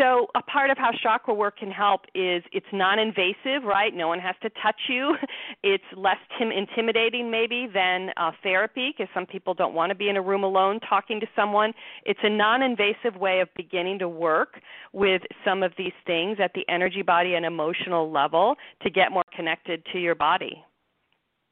So 0.00 0.28
a 0.34 0.40
part 0.42 0.70
of 0.70 0.78
how 0.78 0.92
chakra 1.02 1.34
work 1.34 1.58
can 1.58 1.70
help 1.70 2.02
is 2.14 2.42
it's 2.52 2.66
non-invasive, 2.72 3.64
right? 3.64 3.94
No 3.94 4.08
one 4.08 4.18
has 4.18 4.34
to 4.42 4.50
touch 4.62 4.80
you. 4.88 5.14
It's 5.62 5.84
less 5.94 6.16
tim- 6.38 6.52
intimidating 6.52 7.30
maybe 7.30 7.68
than 7.72 8.10
uh, 8.16 8.30
therapy 8.42 8.94
because 8.96 9.12
some 9.12 9.26
people 9.26 9.52
don't 9.52 9.74
want 9.74 9.90
to 9.90 9.94
be 9.94 10.08
in 10.08 10.16
a 10.16 10.22
room 10.22 10.42
alone 10.42 10.80
talking 10.88 11.20
to 11.20 11.26
someone. 11.36 11.74
It's 12.06 12.20
a 12.22 12.30
non-invasive 12.30 13.20
way 13.20 13.40
of 13.40 13.48
beginning 13.56 13.98
to 13.98 14.08
work 14.08 14.54
with 14.92 15.20
some 15.44 15.62
of 15.62 15.72
these 15.76 15.92
things 16.06 16.38
at 16.42 16.52
the 16.54 16.64
energy, 16.70 17.02
body, 17.02 17.34
and 17.34 17.44
emotional 17.44 18.10
level 18.10 18.54
to 18.82 18.90
get 18.90 19.12
more 19.12 19.24
connected 19.36 19.84
to 19.92 19.98
your 19.98 20.14
body. 20.14 20.64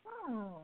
Hmm. 0.06 0.62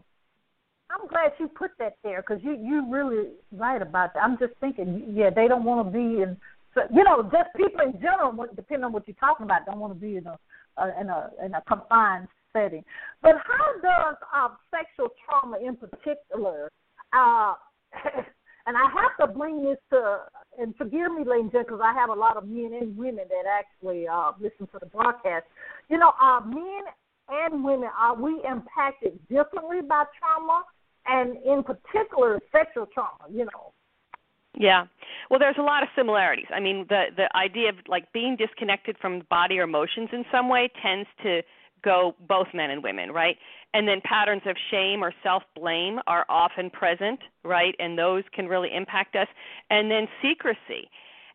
I'm 0.90 1.06
glad 1.08 1.32
you 1.38 1.48
put 1.48 1.72
that 1.78 1.96
there 2.02 2.22
because 2.22 2.42
you 2.42 2.56
you're 2.62 2.88
really 2.88 3.28
right 3.52 3.82
about 3.82 4.14
that. 4.14 4.22
I'm 4.22 4.38
just 4.38 4.54
thinking, 4.60 5.12
yeah, 5.14 5.28
they 5.28 5.48
don't 5.48 5.64
want 5.64 5.86
to 5.86 5.92
be 5.92 6.22
in 6.22 6.36
so, 6.74 6.82
you 6.92 7.04
know, 7.04 7.22
just 7.22 7.54
people 7.56 7.80
in 7.80 7.92
general, 8.00 8.34
depending 8.54 8.84
on 8.84 8.92
what 8.92 9.06
you're 9.06 9.16
talking 9.20 9.44
about, 9.44 9.66
don't 9.66 9.78
want 9.78 9.94
to 9.94 10.00
be 10.00 10.16
in 10.16 10.26
a 10.26 10.38
in 11.00 11.08
a 11.08 11.30
in 11.44 11.54
a 11.54 11.62
confined 11.62 12.28
setting. 12.52 12.84
But 13.22 13.34
how 13.46 13.80
does 13.80 14.16
uh, 14.34 14.48
sexual 14.70 15.08
trauma, 15.24 15.58
in 15.58 15.76
particular, 15.76 16.70
uh, 17.12 17.54
and 18.66 18.76
I 18.76 18.86
have 18.90 19.28
to 19.28 19.32
bring 19.32 19.62
this 19.62 19.78
to, 19.90 20.20
and 20.58 20.74
forgive 20.76 21.12
me, 21.12 21.24
ladies 21.24 21.42
and 21.42 21.52
gentlemen, 21.52 21.66
because 21.66 21.80
I 21.84 21.92
have 21.94 22.10
a 22.10 22.18
lot 22.18 22.36
of 22.36 22.48
men 22.48 22.72
and 22.80 22.96
women 22.96 23.24
that 23.28 23.46
actually 23.46 24.08
uh, 24.08 24.32
listen 24.40 24.66
to 24.72 24.78
the 24.80 24.86
broadcast. 24.86 25.44
You 25.88 25.98
know, 25.98 26.12
uh, 26.20 26.40
men 26.44 26.82
and 27.28 27.64
women 27.64 27.88
are 27.98 28.20
we 28.20 28.42
impacted 28.48 29.18
differently 29.28 29.80
by 29.88 30.04
trauma, 30.18 30.62
and 31.06 31.36
in 31.44 31.62
particular, 31.62 32.40
sexual 32.50 32.86
trauma. 32.86 33.30
You 33.30 33.44
know. 33.44 33.72
Yeah. 34.56 34.86
Well, 35.30 35.38
there's 35.40 35.56
a 35.58 35.62
lot 35.62 35.82
of 35.82 35.88
similarities. 35.96 36.46
I 36.54 36.60
mean, 36.60 36.86
the 36.88 37.06
the 37.16 37.34
idea 37.36 37.70
of 37.70 37.76
like 37.88 38.12
being 38.12 38.36
disconnected 38.36 38.96
from 39.00 39.22
body 39.30 39.58
or 39.58 39.64
emotions 39.64 40.10
in 40.12 40.24
some 40.30 40.48
way 40.48 40.70
tends 40.82 41.08
to 41.22 41.42
go 41.84 42.14
both 42.28 42.46
men 42.54 42.70
and 42.70 42.82
women, 42.82 43.10
right? 43.10 43.36
And 43.74 43.86
then 43.88 44.00
patterns 44.04 44.42
of 44.46 44.56
shame 44.70 45.02
or 45.02 45.12
self-blame 45.22 45.98
are 46.06 46.24
often 46.28 46.70
present, 46.70 47.20
right? 47.44 47.74
And 47.78 47.98
those 47.98 48.22
can 48.32 48.46
really 48.46 48.70
impact 48.74 49.16
us. 49.16 49.26
And 49.70 49.90
then 49.90 50.06
secrecy. 50.22 50.88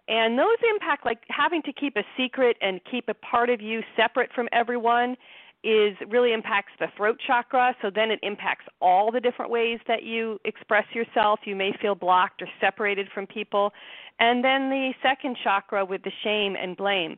And 0.07 0.39
those 0.39 0.57
impact 0.73 1.05
like 1.05 1.19
having 1.29 1.61
to 1.63 1.73
keep 1.73 1.95
a 1.97 2.03
secret 2.17 2.57
and 2.61 2.79
keep 2.89 3.09
a 3.09 3.13
part 3.13 3.49
of 3.49 3.61
you 3.61 3.81
separate 3.95 4.31
from 4.33 4.47
everyone 4.51 5.15
is 5.63 5.95
really 6.07 6.33
impacts 6.33 6.71
the 6.79 6.87
throat 6.95 7.19
chakra 7.25 7.75
so 7.81 7.89
then 7.93 8.11
it 8.11 8.19
impacts 8.23 8.65
all 8.81 9.11
the 9.11 9.19
different 9.19 9.51
ways 9.51 9.79
that 9.87 10.03
you 10.03 10.39
express 10.45 10.85
yourself. 10.93 11.39
You 11.45 11.55
may 11.55 11.73
feel 11.81 11.95
blocked 11.95 12.41
or 12.41 12.47
separated 12.61 13.07
from 13.13 13.27
people. 13.27 13.73
And 14.19 14.43
then 14.43 14.69
the 14.69 14.93
second 15.03 15.37
chakra 15.43 15.83
with 15.83 16.03
the 16.03 16.11
shame 16.23 16.55
and 16.55 16.77
blame. 16.77 17.17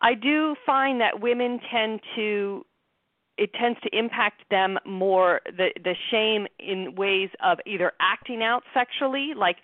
I 0.00 0.14
do 0.14 0.54
find 0.64 1.00
that 1.00 1.20
women 1.20 1.60
tend 1.70 2.00
to 2.16 2.64
it 3.38 3.52
tends 3.52 3.78
to 3.82 3.90
impact 3.96 4.42
them 4.50 4.78
more 4.86 5.40
the 5.44 5.68
the 5.84 5.94
shame 6.10 6.46
in 6.58 6.94
ways 6.94 7.28
of 7.44 7.58
either 7.66 7.92
acting 8.00 8.42
out 8.42 8.62
sexually 8.72 9.32
like 9.36 9.56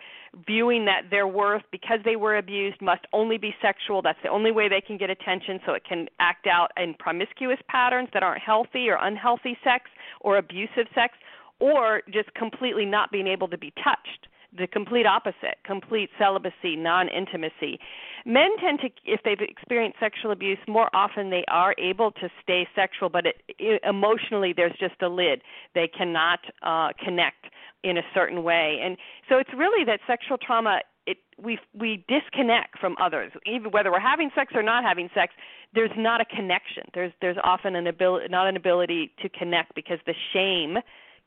viewing 0.46 0.84
that 0.86 1.02
their 1.10 1.26
worth 1.26 1.62
because 1.70 1.98
they 2.04 2.16
were 2.16 2.36
abused 2.36 2.80
must 2.80 3.02
only 3.12 3.38
be 3.38 3.54
sexual. 3.60 4.02
That's 4.02 4.18
the 4.22 4.30
only 4.30 4.50
way 4.50 4.68
they 4.68 4.80
can 4.80 4.96
get 4.96 5.10
attention 5.10 5.60
so 5.66 5.72
it 5.72 5.84
can 5.84 6.08
act 6.20 6.46
out 6.46 6.70
in 6.76 6.94
promiscuous 6.94 7.58
patterns 7.68 8.08
that 8.14 8.22
aren't 8.22 8.42
healthy 8.42 8.88
or 8.88 8.96
unhealthy 8.96 9.56
sex 9.62 9.90
or 10.20 10.38
abusive 10.38 10.86
sex 10.94 11.14
or 11.60 12.02
just 12.12 12.32
completely 12.34 12.84
not 12.86 13.12
being 13.12 13.26
able 13.26 13.48
to 13.48 13.58
be 13.58 13.72
touched. 13.82 14.28
The 14.56 14.66
complete 14.66 15.06
opposite 15.06 15.56
complete 15.64 16.10
celibacy 16.18 16.76
non 16.76 17.08
intimacy 17.08 17.78
men 18.26 18.50
tend 18.60 18.80
to 18.80 18.90
if 19.06 19.20
they've 19.24 19.40
experienced 19.40 19.98
sexual 19.98 20.30
abuse 20.30 20.58
more 20.68 20.90
often 20.94 21.30
they 21.30 21.42
are 21.48 21.74
able 21.78 22.10
to 22.12 22.28
stay 22.42 22.68
sexual 22.74 23.08
but 23.08 23.24
it, 23.24 23.36
it, 23.58 23.80
emotionally 23.82 24.52
there's 24.54 24.76
just 24.78 25.00
a 25.00 25.08
lid. 25.08 25.40
They 25.74 25.88
cannot 25.88 26.40
uh 26.62 26.90
connect 27.02 27.46
in 27.84 27.98
a 27.98 28.02
certain 28.14 28.42
way 28.42 28.80
and 28.82 28.96
so 29.28 29.38
it's 29.38 29.50
really 29.56 29.84
that 29.84 30.00
sexual 30.06 30.36
trauma 30.38 30.80
it 31.06 31.18
we 31.42 31.58
we 31.74 32.04
disconnect 32.08 32.78
from 32.78 32.96
others 33.00 33.32
even 33.46 33.70
whether 33.70 33.90
we're 33.90 34.00
having 34.00 34.30
sex 34.34 34.52
or 34.54 34.62
not 34.62 34.84
having 34.84 35.08
sex 35.14 35.32
there's 35.74 35.90
not 35.96 36.20
a 36.20 36.24
connection 36.24 36.84
there's 36.94 37.12
there's 37.20 37.38
often 37.42 37.74
an 37.74 37.86
ability 37.86 38.26
not 38.28 38.46
an 38.46 38.56
ability 38.56 39.10
to 39.20 39.28
connect 39.28 39.74
because 39.74 39.98
the 40.06 40.14
shame 40.32 40.78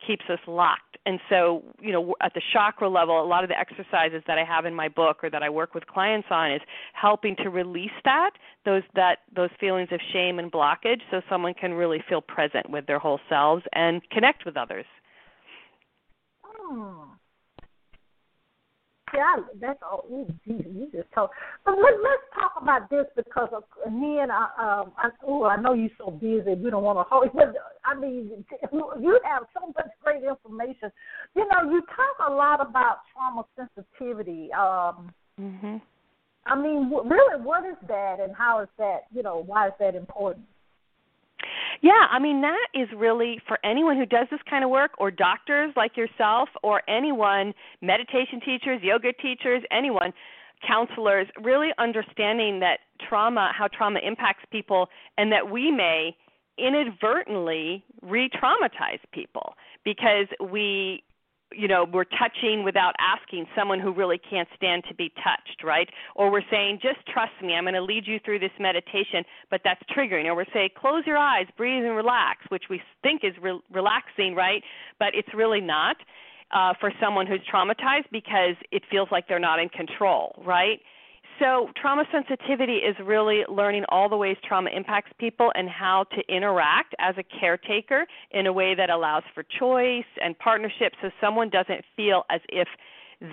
keeps 0.05 0.25
us 0.29 0.39
locked. 0.47 0.97
And 1.05 1.19
so, 1.29 1.63
you 1.79 1.91
know, 1.91 2.15
at 2.21 2.33
the 2.33 2.41
chakra 2.53 2.89
level, 2.89 3.21
a 3.21 3.25
lot 3.25 3.43
of 3.43 3.49
the 3.49 3.57
exercises 3.57 4.23
that 4.27 4.37
I 4.37 4.43
have 4.43 4.65
in 4.65 4.73
my 4.73 4.87
book 4.87 5.23
or 5.23 5.29
that 5.29 5.43
I 5.43 5.49
work 5.49 5.73
with 5.73 5.85
clients 5.87 6.27
on 6.31 6.51
is 6.51 6.61
helping 6.93 7.35
to 7.37 7.49
release 7.49 7.91
that 8.03 8.31
those 8.65 8.83
that 8.95 9.19
those 9.35 9.51
feelings 9.59 9.89
of 9.91 9.99
shame 10.11 10.39
and 10.39 10.51
blockage 10.51 11.01
so 11.11 11.21
someone 11.29 11.53
can 11.53 11.73
really 11.73 12.03
feel 12.09 12.21
present 12.21 12.69
with 12.69 12.87
their 12.87 12.99
whole 12.99 13.19
selves 13.29 13.63
and 13.73 14.01
connect 14.09 14.45
with 14.45 14.57
others. 14.57 14.85
Oh. 16.67 17.07
Yeah, 19.13 19.35
that's 19.61 19.79
all. 19.81 20.05
Ooh, 20.11 20.27
geez, 20.45 20.65
you 20.65 20.89
just 20.91 21.07
told. 21.13 21.29
But 21.63 21.75
let, 21.75 21.93
let's 22.03 22.23
talk 22.33 22.53
about 22.61 22.89
this 22.89 23.05
because 23.15 23.49
of, 23.53 23.63
me 23.91 24.19
and 24.19 24.31
I, 24.31 24.43
um, 24.59 24.91
I, 24.97 25.09
oh, 25.25 25.45
I 25.45 25.55
know 25.55 25.73
you're 25.73 25.89
so 25.97 26.11
busy. 26.11 26.55
We 26.55 26.69
don't 26.69 26.83
want 26.83 26.99
to 26.99 27.03
hold. 27.03 27.29
But 27.33 27.53
I 27.85 27.97
mean, 27.97 28.43
you 28.73 29.19
have 29.23 29.43
so 29.53 29.67
much 29.67 29.89
great 30.03 30.23
information. 30.23 30.91
You 31.35 31.47
know, 31.47 31.69
you 31.71 31.81
talk 31.95 32.29
a 32.29 32.33
lot 32.33 32.67
about 32.67 32.99
trauma 33.13 33.45
sensitivity. 33.55 34.49
Um, 34.51 35.13
mm-hmm. 35.39 35.77
I 36.47 36.55
mean, 36.55 36.91
really, 37.05 37.41
what 37.41 37.65
is 37.65 37.77
that, 37.87 38.17
and 38.19 38.35
how 38.35 38.61
is 38.61 38.69
that? 38.77 39.03
You 39.13 39.23
know, 39.23 39.43
why 39.45 39.67
is 39.67 39.73
that 39.79 39.95
important? 39.95 40.45
Yeah, 41.81 42.07
I 42.09 42.19
mean 42.19 42.41
that 42.41 42.67
is 42.73 42.87
really 42.95 43.39
for 43.47 43.59
anyone 43.63 43.97
who 43.97 44.05
does 44.05 44.27
this 44.31 44.39
kind 44.49 44.63
of 44.63 44.69
work 44.69 44.91
or 44.97 45.11
doctors 45.11 45.73
like 45.75 45.97
yourself 45.97 46.49
or 46.63 46.81
anyone, 46.89 47.53
meditation 47.81 48.39
teachers, 48.43 48.81
yoga 48.81 49.13
teachers, 49.13 49.63
anyone, 49.71 50.13
counselors, 50.65 51.27
really 51.41 51.69
understanding 51.77 52.59
that 52.61 52.79
trauma, 53.07 53.51
how 53.57 53.67
trauma 53.67 53.99
impacts 54.05 54.43
people 54.51 54.87
and 55.17 55.31
that 55.31 55.51
we 55.51 55.71
may 55.71 56.15
inadvertently 56.57 57.83
re-traumatize 58.01 58.99
people 59.11 59.55
because 59.83 60.27
we 60.49 61.03
you 61.53 61.67
know 61.67 61.85
we're 61.91 62.05
touching 62.05 62.63
without 62.63 62.93
asking 62.99 63.45
someone 63.55 63.79
who 63.79 63.93
really 63.93 64.19
can't 64.29 64.47
stand 64.55 64.83
to 64.89 64.95
be 64.95 65.11
touched 65.23 65.63
right? 65.63 65.89
Or 66.15 66.31
we're 66.31 66.47
saying 66.51 66.79
just 66.81 67.05
trust 67.07 67.33
me 67.41 67.53
i'm 67.53 67.63
going 67.63 67.73
to 67.75 67.81
lead 67.81 68.07
you 68.07 68.19
through 68.23 68.39
this 68.39 68.51
meditation 68.59 69.23
but 69.49 69.61
that's 69.63 69.81
triggering. 69.95 70.25
Or 70.25 70.35
we're 70.35 70.45
saying 70.53 70.69
close 70.77 71.03
your 71.05 71.17
eyes 71.17 71.47
breathe 71.57 71.85
and 71.85 71.95
relax 71.95 72.39
which 72.49 72.63
we 72.69 72.81
think 73.03 73.23
is 73.23 73.33
re- 73.41 73.59
relaxing 73.71 74.35
right? 74.35 74.63
But 74.99 75.09
it's 75.13 75.29
really 75.33 75.61
not 75.61 75.97
uh, 76.51 76.73
for 76.79 76.91
someone 77.01 77.27
who's 77.27 77.41
traumatized 77.51 78.09
because 78.11 78.55
it 78.71 78.83
feels 78.89 79.09
like 79.11 79.27
they're 79.27 79.39
not 79.39 79.59
in 79.59 79.69
control 79.69 80.41
right 80.45 80.79
so, 81.39 81.69
trauma 81.75 82.05
sensitivity 82.11 82.77
is 82.77 82.95
really 83.03 83.43
learning 83.49 83.83
all 83.89 84.07
the 84.07 84.15
ways 84.15 84.37
trauma 84.47 84.69
impacts 84.69 85.11
people 85.19 85.51
and 85.55 85.69
how 85.69 86.05
to 86.15 86.33
interact 86.33 86.95
as 86.99 87.15
a 87.17 87.23
caretaker 87.23 88.05
in 88.31 88.47
a 88.47 88.53
way 88.53 88.73
that 88.75 88.89
allows 88.89 89.23
for 89.33 89.43
choice 89.43 90.05
and 90.21 90.37
partnership 90.39 90.93
so 91.01 91.09
someone 91.19 91.49
doesn't 91.49 91.83
feel 91.95 92.23
as 92.29 92.39
if 92.49 92.67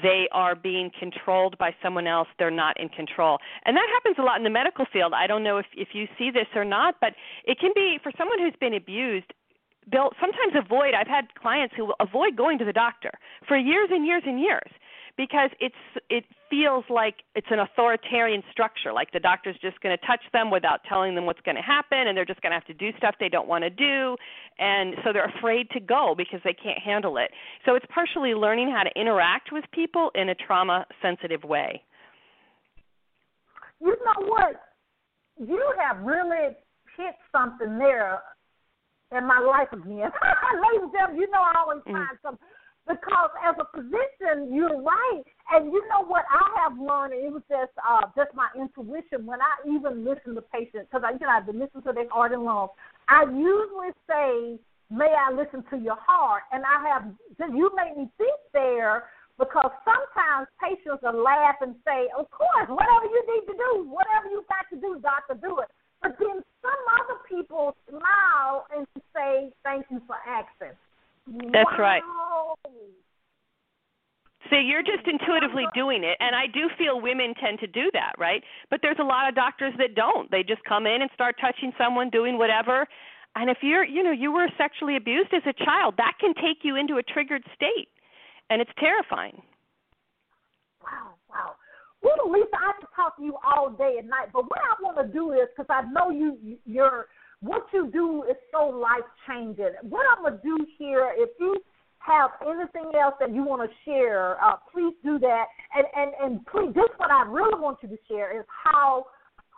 they 0.02 0.28
are 0.32 0.54
being 0.54 0.90
controlled 0.98 1.56
by 1.58 1.74
someone 1.82 2.06
else 2.06 2.28
they're 2.38 2.50
not 2.50 2.78
in 2.80 2.88
control. 2.88 3.38
And 3.66 3.76
that 3.76 3.86
happens 3.92 4.16
a 4.18 4.22
lot 4.22 4.38
in 4.38 4.44
the 4.44 4.50
medical 4.50 4.86
field. 4.92 5.12
I 5.14 5.26
don't 5.26 5.44
know 5.44 5.58
if 5.58 5.66
if 5.76 5.88
you 5.92 6.08
see 6.18 6.30
this 6.30 6.48
or 6.56 6.64
not 6.64 6.96
but 7.00 7.14
it 7.44 7.58
can 7.60 7.70
be 7.74 7.98
for 8.02 8.10
someone 8.18 8.40
who's 8.40 8.56
been 8.60 8.74
abused 8.74 9.32
they'll 9.90 10.12
sometimes 10.20 10.54
avoid 10.54 10.94
i've 10.94 11.08
had 11.08 11.34
clients 11.34 11.74
who 11.76 11.86
will 11.86 11.96
avoid 11.98 12.36
going 12.36 12.58
to 12.58 12.64
the 12.64 12.72
doctor 12.72 13.10
for 13.48 13.56
years 13.56 13.88
and 13.90 14.06
years 14.06 14.22
and 14.24 14.40
years 14.40 14.70
because 15.22 15.50
it's 15.60 16.02
it 16.10 16.24
feels 16.50 16.82
like 16.90 17.22
it's 17.36 17.46
an 17.50 17.60
authoritarian 17.60 18.42
structure 18.50 18.92
like 18.92 19.12
the 19.12 19.20
doctor's 19.20 19.54
just 19.62 19.80
going 19.80 19.96
to 19.96 20.06
touch 20.06 20.20
them 20.32 20.50
without 20.50 20.80
telling 20.88 21.14
them 21.14 21.26
what's 21.26 21.40
going 21.42 21.54
to 21.54 21.62
happen 21.62 22.08
and 22.08 22.16
they're 22.16 22.26
just 22.26 22.42
going 22.42 22.50
to 22.50 22.58
have 22.58 22.66
to 22.66 22.74
do 22.74 22.90
stuff 22.98 23.14
they 23.20 23.28
don't 23.28 23.46
want 23.46 23.62
to 23.62 23.70
do 23.70 24.16
and 24.58 24.96
so 25.04 25.12
they're 25.12 25.30
afraid 25.38 25.70
to 25.70 25.78
go 25.78 26.14
because 26.18 26.40
they 26.42 26.52
can't 26.52 26.82
handle 26.82 27.18
it. 27.18 27.30
So 27.64 27.76
it's 27.76 27.86
partially 27.94 28.34
learning 28.34 28.74
how 28.74 28.82
to 28.82 28.90
interact 29.00 29.50
with 29.52 29.64
people 29.72 30.10
in 30.16 30.28
a 30.28 30.34
trauma 30.34 30.86
sensitive 31.00 31.44
way. 31.44 31.82
You 33.80 33.94
know 34.04 34.26
what? 34.26 34.60
You 35.38 35.62
have 35.78 36.02
really 36.02 36.56
hit 36.98 37.14
something 37.30 37.78
there 37.78 38.18
in 39.16 39.24
my 39.24 39.38
life 39.38 39.70
again. 39.72 40.10
Ladies 40.66 40.82
and 40.82 40.92
gentlemen 40.92 41.20
you 41.20 41.30
know 41.30 41.42
i 41.46 41.62
always 41.62 41.82
mm. 41.86 41.92
find 41.92 42.18
something 42.22 42.46
because 42.86 43.30
as 43.46 43.54
a 43.62 43.66
physician, 43.70 44.52
you're 44.52 44.82
right. 44.82 45.22
And 45.52 45.72
you 45.72 45.82
know 45.88 46.04
what 46.04 46.24
I 46.30 46.46
have 46.62 46.78
learned, 46.78 47.14
it 47.14 47.30
was 47.30 47.42
just 47.48 47.70
uh, 47.78 48.08
just 48.16 48.34
my 48.34 48.48
intuition 48.58 49.26
when 49.26 49.38
I 49.38 49.52
even 49.68 50.04
listen 50.04 50.34
to 50.34 50.42
patients, 50.42 50.88
because 50.90 51.04
I, 51.06 51.12
you 51.12 51.22
know, 51.22 51.30
I've 51.30 51.46
been 51.46 51.60
listening 51.60 51.84
to 51.84 51.92
their 51.92 52.08
heart 52.08 52.32
and 52.32 52.42
lungs. 52.42 52.70
I 53.08 53.22
usually 53.28 53.94
say, 54.08 54.58
"May 54.90 55.12
I 55.12 55.30
listen 55.30 55.62
to 55.70 55.76
your 55.78 55.98
heart?" 56.00 56.42
And 56.50 56.64
I 56.64 56.82
have 56.88 57.04
you 57.52 57.70
made 57.76 57.96
me 57.96 58.10
think 58.18 58.38
there 58.52 59.10
because 59.38 59.70
sometimes 59.84 60.48
patients 60.58 61.02
will 61.02 61.22
laugh 61.22 61.60
and 61.60 61.76
say, 61.84 62.08
"Of 62.18 62.30
course, 62.30 62.66
whatever 62.66 63.06
you 63.06 63.22
need 63.30 63.46
to 63.52 63.56
do, 63.56 63.70
whatever 63.92 64.26
you 64.32 64.42
got 64.48 64.66
to 64.74 64.80
do, 64.80 64.98
doctor, 65.02 65.34
do 65.38 65.60
it." 65.60 65.68
But 66.00 66.18
then 66.18 66.42
some 66.64 66.82
other 66.98 67.20
people 67.28 67.76
smile 67.86 68.66
and 68.74 68.86
say, 69.14 69.52
"Thank 69.62 69.86
you 69.90 70.00
for 70.06 70.16
asking." 70.26 70.74
That's 71.26 71.70
wow. 71.78 71.78
right. 71.78 72.02
So 74.50 74.58
you're 74.58 74.82
just 74.82 75.06
intuitively 75.06 75.64
doing 75.72 76.04
it, 76.04 76.16
and 76.20 76.36
I 76.36 76.46
do 76.52 76.68
feel 76.76 77.00
women 77.00 77.32
tend 77.40 77.60
to 77.60 77.66
do 77.66 77.90
that, 77.94 78.12
right? 78.18 78.42
But 78.70 78.80
there's 78.82 78.98
a 79.00 79.04
lot 79.04 79.28
of 79.28 79.34
doctors 79.34 79.72
that 79.78 79.94
don't. 79.94 80.30
They 80.30 80.42
just 80.42 80.62
come 80.64 80.86
in 80.86 81.00
and 81.00 81.10
start 81.14 81.36
touching 81.40 81.72
someone, 81.78 82.10
doing 82.10 82.36
whatever. 82.36 82.86
And 83.34 83.48
if 83.48 83.58
you're, 83.62 83.84
you 83.84 84.02
know, 84.02 84.12
you 84.12 84.30
were 84.32 84.48
sexually 84.58 84.96
abused 84.96 85.32
as 85.32 85.42
a 85.46 85.64
child, 85.64 85.94
that 85.96 86.14
can 86.20 86.34
take 86.34 86.64
you 86.64 86.76
into 86.76 86.96
a 86.96 87.02
triggered 87.02 87.42
state, 87.54 87.88
and 88.50 88.60
it's 88.60 88.70
terrifying. 88.78 89.40
Wow, 90.82 91.14
wow. 91.30 91.54
Well, 92.02 92.30
Lisa, 92.30 92.56
I 92.58 92.72
could 92.78 92.88
talk 92.94 93.16
to 93.16 93.22
you 93.22 93.38
all 93.46 93.70
day 93.70 93.96
and 94.00 94.08
night, 94.10 94.28
but 94.34 94.42
what 94.50 94.58
I 94.58 94.82
want 94.82 94.98
to 94.98 95.10
do 95.10 95.32
is 95.32 95.48
because 95.56 95.70
I 95.70 95.82
know 95.90 96.10
you, 96.10 96.58
you're 96.66 97.06
what 97.42 97.66
you 97.72 97.90
do 97.92 98.22
is 98.30 98.36
so 98.52 98.68
life 98.68 99.04
changing. 99.26 99.72
What 99.82 100.06
I'm 100.16 100.22
gonna 100.22 100.40
do 100.42 100.64
here, 100.78 101.12
if 101.16 101.30
you 101.38 101.56
have 101.98 102.30
anything 102.40 102.92
else 102.98 103.14
that 103.20 103.34
you 103.34 103.42
want 103.42 103.68
to 103.68 103.76
share, 103.84 104.42
uh, 104.42 104.56
please 104.72 104.94
do 105.04 105.18
that. 105.18 105.46
And 105.74 105.86
and 105.96 106.12
and 106.22 106.46
please, 106.46 106.72
just 106.74 106.98
what 106.98 107.10
I 107.10 107.24
really 107.26 107.58
want 107.60 107.78
you 107.82 107.88
to 107.88 107.98
share 108.08 108.38
is 108.38 108.46
how 108.46 109.06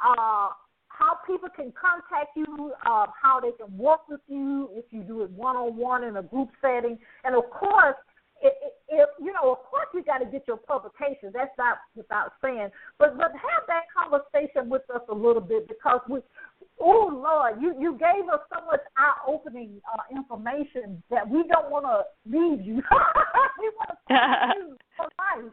uh, 0.04 0.48
how 0.88 1.18
people 1.26 1.48
can 1.54 1.72
contact 1.72 2.36
you, 2.36 2.72
uh, 2.86 3.06
how 3.20 3.40
they 3.40 3.52
can 3.52 3.76
work 3.76 4.08
with 4.08 4.20
you 4.28 4.70
if 4.72 4.84
you 4.90 5.02
do 5.02 5.22
it 5.22 5.30
one 5.30 5.56
on 5.56 5.76
one 5.76 6.04
in 6.04 6.16
a 6.16 6.22
group 6.22 6.48
setting, 6.60 6.98
and 7.24 7.36
of 7.36 7.50
course. 7.50 7.96
If, 8.90 9.08
you 9.18 9.32
know, 9.32 9.52
of 9.52 9.58
course, 9.70 9.86
you 9.94 10.04
got 10.04 10.18
to 10.18 10.26
get 10.26 10.46
your 10.46 10.58
publications. 10.58 11.32
That's 11.32 11.56
not 11.56 11.78
without 11.96 12.32
saying, 12.42 12.68
but 12.98 13.16
but 13.16 13.30
have 13.32 13.64
that 13.68 13.84
conversation 13.88 14.68
with 14.68 14.82
us 14.94 15.00
a 15.08 15.14
little 15.14 15.40
bit 15.40 15.66
because 15.66 16.00
we 16.10 16.20
Oh 16.80 17.10
Lord, 17.12 17.62
you 17.62 17.74
you 17.80 17.92
gave 17.92 18.28
us 18.28 18.40
so 18.52 18.64
much 18.66 18.80
eye-opening 18.96 19.80
uh, 19.92 20.02
information 20.16 21.02
that 21.10 21.28
we 21.28 21.44
don't 21.48 21.70
want 21.70 21.84
to 21.86 22.02
leave 22.26 22.66
you. 22.66 22.74
we 23.60 23.70
want 23.78 23.98
to 24.08 24.14
you 24.58 24.76
for 24.96 25.06
life. 25.18 25.52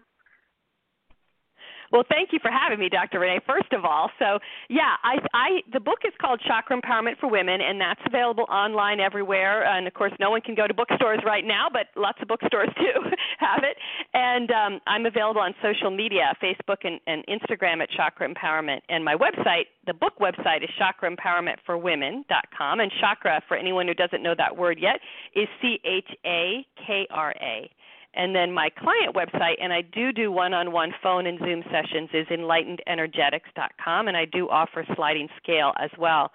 Well, 1.92 2.04
thank 2.08 2.32
you 2.32 2.40
for 2.42 2.50
having 2.50 2.80
me, 2.80 2.88
Dr. 2.88 3.20
Renee. 3.20 3.42
First 3.46 3.74
of 3.74 3.84
all, 3.84 4.10
so 4.18 4.40
yeah, 4.70 4.96
I, 5.04 5.18
I 5.34 5.50
the 5.74 5.80
book 5.80 6.00
is 6.08 6.14
called 6.22 6.42
Chakra 6.48 6.80
Empowerment 6.80 7.20
for 7.20 7.28
Women, 7.28 7.60
and 7.62 7.82
that's 7.82 8.00
available 8.06 8.46
online 8.50 9.00
everywhere. 9.00 9.66
And 9.66 9.88
of 9.88 9.94
course, 9.94 10.14
no 10.20 10.30
one 10.30 10.42
can 10.42 10.56
go 10.56 10.68
to 10.68 10.74
bookstores 10.74 11.20
right 11.26 11.46
now, 11.46 11.68
but 11.72 11.88
lots 12.00 12.20
of 12.22 12.30
bookstores 12.30 12.70
do 12.78 13.10
have 13.40 13.64
it. 13.64 13.78
And 14.14 14.52
um, 14.52 14.80
I'm 14.88 15.06
available 15.06 15.42
on 15.42 15.54
social 15.62 15.92
media, 15.92 16.34
Facebook 16.42 16.84
and, 16.84 17.00
and 17.08 17.26
Instagram 17.28 17.84
at 17.84 17.90
Chakra 17.90 18.26
Empowerment. 18.28 18.80
And 18.88 19.04
my 19.04 19.16
website, 19.16 19.66
the 19.86 19.94
book 19.94 20.14
website, 20.20 20.64
is 20.64 20.70
chakraempowermentforwomen.com. 20.80 22.80
And 22.80 22.92
chakra, 23.02 23.42
for 23.48 23.58
anyone 23.58 23.88
who 23.88 23.94
doesn't 23.94 24.24
know 24.24 24.36
that 24.38 24.56
word 24.56 24.80
yet, 24.80 25.02
is 25.36 25.50
C 25.62 25.80
H 25.84 26.08
A 26.26 26.66
K 26.88 27.06
R 27.12 27.36
A. 27.42 27.70
And 28.14 28.36
then 28.36 28.52
my 28.52 28.70
client 28.70 29.16
website, 29.16 29.56
and 29.62 29.72
I 29.72 29.82
do 29.82 30.12
do 30.12 30.32
one 30.32 30.54
on 30.54 30.72
one 30.72 30.94
phone 31.02 31.28
and 31.28 31.40
Zoom 31.40 31.64
sessions, 31.72 32.10
is 32.14 32.28
enlightenedenergetics.com, 32.28 34.08
and 34.08 34.18
I 34.18 34.26
do 34.26 34.50
offer 34.50 34.86
sliding 34.96 35.30
scale 35.42 35.72
as 35.80 35.90
well. 35.98 36.32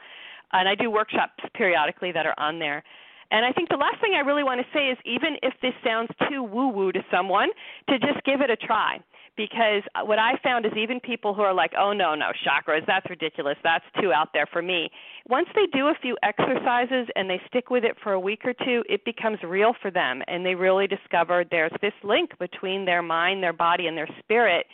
And 0.53 0.69
I 0.69 0.75
do 0.75 0.91
workshops 0.91 1.45
periodically 1.55 2.13
that 2.13 2.25
are 2.25 2.35
on 2.39 2.59
there. 2.59 2.83
And 3.31 3.45
I 3.45 3.53
think 3.53 3.69
the 3.69 3.77
last 3.77 4.01
thing 4.01 4.15
I 4.15 4.21
really 4.21 4.45
want 4.45 4.61
to 4.61 4.67
say 4.73 4.89
is 4.89 4.97
even 5.05 5.37
if 5.43 5.53
this 5.61 5.75
sounds 5.85 6.09
too 6.31 6.43
woo 6.43 6.69
woo 6.69 6.93
to 6.93 7.05
someone, 7.11 7.49
to 7.91 7.99
just 7.99 8.25
give 8.25 8.41
it 8.41 8.51
a 8.51 8.57
try 8.57 9.01
because 9.37 9.83
what 10.05 10.19
I 10.19 10.33
found 10.43 10.67
is 10.67 10.73
even 10.77 11.01
people 11.01 11.35
who 11.35 11.43
are 11.43 11.55
like, 11.55 11.73
oh 11.79 11.93
no, 11.93 12.15
no, 12.15 12.27
chakras, 12.47 12.87
that's 12.87 13.09
ridiculous, 13.11 13.57
that's 13.63 13.85
too 14.01 14.13
out 14.13 14.29
there 14.33 14.47
for 14.51 14.63
me. 14.63 14.91
Once 15.29 15.49
they 15.55 15.67
do 15.73 15.89
a 15.89 15.95
few 16.01 16.17
exercises 16.23 17.09
and 17.15 17.29
they 17.29 17.41
stick 17.49 17.71
with 17.71 17.85
it 17.85 17.97
for 18.03 18.13
a 18.13 18.21
week 18.21 18.41
or 18.45 18.53
two, 18.53 18.83
it 18.89 19.05
becomes 19.05 19.39
real 19.43 19.73
for 19.81 19.91
them 19.91 20.23
and 20.29 20.45
they 20.45 20.55
really 20.55 20.87
discover 20.87 21.45
there's 21.51 21.73
this 21.83 21.93
link 22.03 22.31
between 22.39 22.85
their 22.85 23.03
mind, 23.03 23.43
their 23.43 23.53
body, 23.53 23.87
and 23.87 23.97
their 23.97 24.09
spirit, 24.19 24.67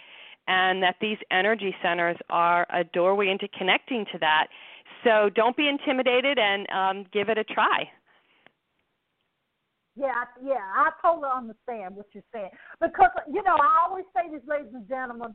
and 0.48 0.83
that 0.83 0.96
these 1.01 1.18
energy 1.31 1.75
centers 1.83 2.16
are 2.31 2.66
a 2.72 2.85
doorway 2.85 3.29
into 3.29 3.48
connecting 3.59 4.05
to 4.12 4.18
that. 4.18 4.48
So 5.05 5.31
don't 5.35 5.57
be 5.57 5.68
intimidated 5.68 6.38
and 6.38 6.68
um, 6.70 7.07
give 7.12 7.29
it 7.29 7.38
a 7.38 7.44
try. 7.44 7.88
Yeah, 9.95 10.25
yeah, 10.43 10.65
I 10.75 10.91
totally 11.03 11.29
understand 11.35 11.97
what 11.97 12.07
you're 12.13 12.25
saying 12.33 12.51
because 12.81 13.11
you 13.31 13.43
know 13.43 13.57
I 13.57 13.87
always 13.87 14.07
say 14.17 14.31
this, 14.31 14.41
ladies 14.49 14.73
and 14.73 14.89
gentlemen, 14.89 15.35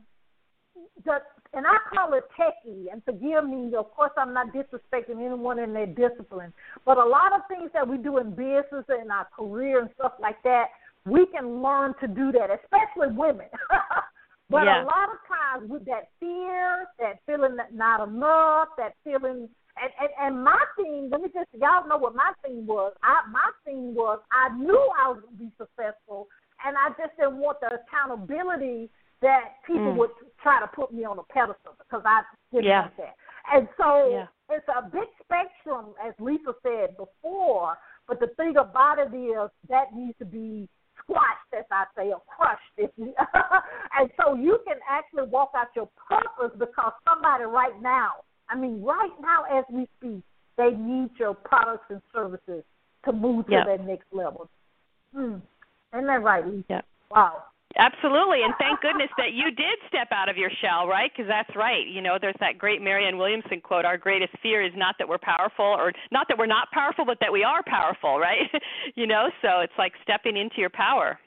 that 1.04 1.22
and 1.54 1.64
I 1.66 1.76
call 1.94 2.12
it 2.14 2.24
techie. 2.38 2.86
And 2.92 3.02
forgive 3.04 3.48
me, 3.48 3.72
of 3.76 3.90
course, 3.92 4.10
I'm 4.16 4.34
not 4.34 4.48
disrespecting 4.52 5.24
anyone 5.24 5.58
in 5.58 5.72
their 5.72 5.86
discipline, 5.86 6.52
but 6.84 6.98
a 6.98 7.04
lot 7.04 7.32
of 7.32 7.42
things 7.48 7.70
that 7.72 7.86
we 7.86 7.98
do 7.98 8.18
in 8.18 8.30
business 8.30 8.84
and 8.88 9.12
our 9.12 9.28
career 9.36 9.80
and 9.80 9.90
stuff 9.98 10.12
like 10.20 10.42
that, 10.42 10.66
we 11.06 11.26
can 11.26 11.62
learn 11.62 11.94
to 12.00 12.08
do 12.08 12.32
that, 12.32 12.50
especially 12.50 13.14
women. 13.14 13.46
But 14.50 14.64
yeah. 14.64 14.82
a 14.82 14.84
lot 14.84 15.10
of 15.12 15.18
times 15.28 15.70
with 15.70 15.84
that 15.84 16.08
fear, 16.18 16.86
that 16.98 17.20
feeling 17.26 17.56
that 17.56 17.74
not 17.74 18.08
enough, 18.08 18.68
that 18.78 18.94
feeling 19.04 19.48
and, 19.82 19.92
and 20.00 20.10
and 20.20 20.44
my 20.44 20.58
thing, 20.76 21.08
let 21.10 21.20
me 21.22 21.28
just 21.32 21.48
y'all 21.52 21.86
know 21.88 21.96
what 21.98 22.14
my 22.14 22.32
thing 22.44 22.66
was. 22.66 22.92
I 23.02 23.22
my 23.30 23.50
thing 23.64 23.94
was 23.94 24.20
I 24.32 24.54
knew 24.56 24.78
I 25.00 25.08
was 25.08 25.22
gonna 25.24 25.36
be 25.36 25.50
successful 25.58 26.28
and 26.64 26.76
I 26.76 26.90
just 27.00 27.16
didn't 27.16 27.38
want 27.38 27.58
the 27.60 27.78
accountability 27.80 28.90
that 29.20 29.62
people 29.66 29.92
Mm. 29.92 29.96
would 29.98 30.10
try 30.42 30.60
to 30.60 30.66
put 30.68 30.92
me 30.92 31.04
on 31.04 31.18
a 31.18 31.24
pedestal 31.24 31.74
because 31.78 32.02
I 32.04 32.22
didn't 32.52 32.66
Yeah. 32.66 32.82
want 32.82 32.96
that. 32.98 33.16
And 33.52 33.68
so 33.76 34.08
Yeah. 34.10 34.26
it's 34.50 34.68
a 34.68 34.82
big 34.82 35.08
spectrum, 35.22 35.94
as 36.00 36.14
Lisa 36.20 36.54
said 36.62 36.96
before. 36.96 37.78
But 38.06 38.20
the 38.20 38.28
thing 38.36 38.56
about 38.56 38.98
it 38.98 39.12
is 39.12 39.50
that 39.68 39.92
needs 39.92 40.16
to 40.18 40.24
be 40.24 40.68
squashed, 41.00 41.52
as 41.52 41.64
I 41.70 41.86
say, 41.96 42.12
or 42.12 42.20
crushed. 42.26 42.72
If 42.76 42.90
you, 42.96 43.14
and 43.98 44.10
so 44.16 44.34
you 44.34 44.58
can 44.66 44.78
actually 44.88 45.24
walk 45.24 45.50
out 45.56 45.68
your 45.74 45.88
purpose 46.08 46.56
because 46.58 46.92
somebody 47.08 47.44
right 47.44 47.80
now, 47.82 48.22
I 48.50 48.56
mean, 48.56 48.82
right 48.82 49.10
now 49.20 49.44
as 49.58 49.64
we 49.70 49.86
speak, 49.98 50.22
they 50.56 50.70
need 50.70 51.10
your 51.18 51.34
products 51.34 51.86
and 51.90 52.02
services 52.12 52.64
to 53.04 53.12
move 53.12 53.46
to 53.46 53.52
Yeah. 53.52 53.64
that 53.64 53.84
next 53.84 54.12
level. 54.12 54.48
Hmm. 55.12 55.36
Isn't 55.92 56.06
that 56.06 56.22
right, 56.22 56.46
Lisa? 56.46 56.64
Yeah. 56.68 56.80
Wow. 57.10 57.44
Absolutely, 57.76 58.42
and 58.42 58.54
thank 58.58 58.80
goodness 58.80 59.10
that 59.18 59.32
you 59.32 59.50
did 59.50 59.78
step 59.88 60.08
out 60.10 60.28
of 60.28 60.36
your 60.36 60.50
shell, 60.50 60.88
right? 60.88 61.12
Because 61.12 61.28
that's 61.28 61.54
right. 61.54 61.86
You 61.86 62.00
know, 62.00 62.18
there's 62.18 62.34
that 62.40 62.56
great 62.56 62.80
Marianne 62.80 63.18
Williamson 63.18 63.60
quote: 63.60 63.84
"Our 63.84 63.98
greatest 63.98 64.32
fear 64.38 64.62
is 64.62 64.72
not 64.74 64.96
that 64.98 65.08
we're 65.08 65.18
powerful, 65.18 65.66
or 65.66 65.92
not 66.10 66.26
that 66.28 66.38
we're 66.38 66.46
not 66.46 66.70
powerful, 66.72 67.04
but 67.04 67.20
that 67.20 67.30
we 67.30 67.44
are 67.44 67.62
powerful." 67.62 68.18
Right? 68.28 68.50
you 68.96 69.06
know, 69.06 69.30
so 69.42 69.60
it's 69.60 69.76
like 69.78 69.92
stepping 70.02 70.36
into 70.36 70.56
your 70.58 70.70
power. 70.70 71.18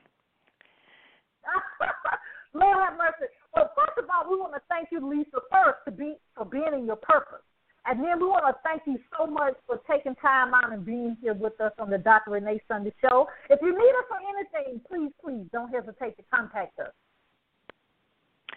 Lord 2.54 2.78
have 2.84 2.98
mercy. 2.98 3.32
Well, 3.56 3.72
first 3.76 3.98
of 3.98 4.06
all, 4.10 4.32
we 4.32 4.38
want 4.38 4.54
to 4.54 4.62
thank 4.70 4.90
you, 4.92 5.08
Lisa, 5.08 5.44
first 5.52 5.80
to 5.86 5.92
be 5.92 6.16
for 6.36 6.46
being 6.46 6.72
in 6.74 6.86
your 6.86 6.96
purpose, 6.96 7.44
and 7.86 8.00
then 8.00 8.20
we 8.20 8.28
want 8.28 8.46
to 8.48 8.56
thank 8.64 8.84
you 8.86 8.98
so 9.18 9.26
much 9.28 9.56
for 9.68 9.82
taking 9.90 10.16
time 10.16 10.54
out 10.54 10.72
and 10.72 10.86
being 10.86 11.18
here 11.22 11.34
with 11.34 11.60
us 11.60 11.74
on 11.80 11.90
the 11.90 11.98
Dr. 11.98 12.32
Renee 12.32 12.62
Sunday 12.68 12.94
Show. 13.02 13.28
If 13.50 13.60
you 13.62 13.72
need 13.72 13.94
us 14.00 14.06
for 14.08 14.20
anything, 14.24 14.82
please, 14.88 15.12
please 15.24 15.46
don't 15.52 15.70
hesitate 15.70 16.16
to 16.18 16.24
contact 16.34 16.80
us. 16.80 16.94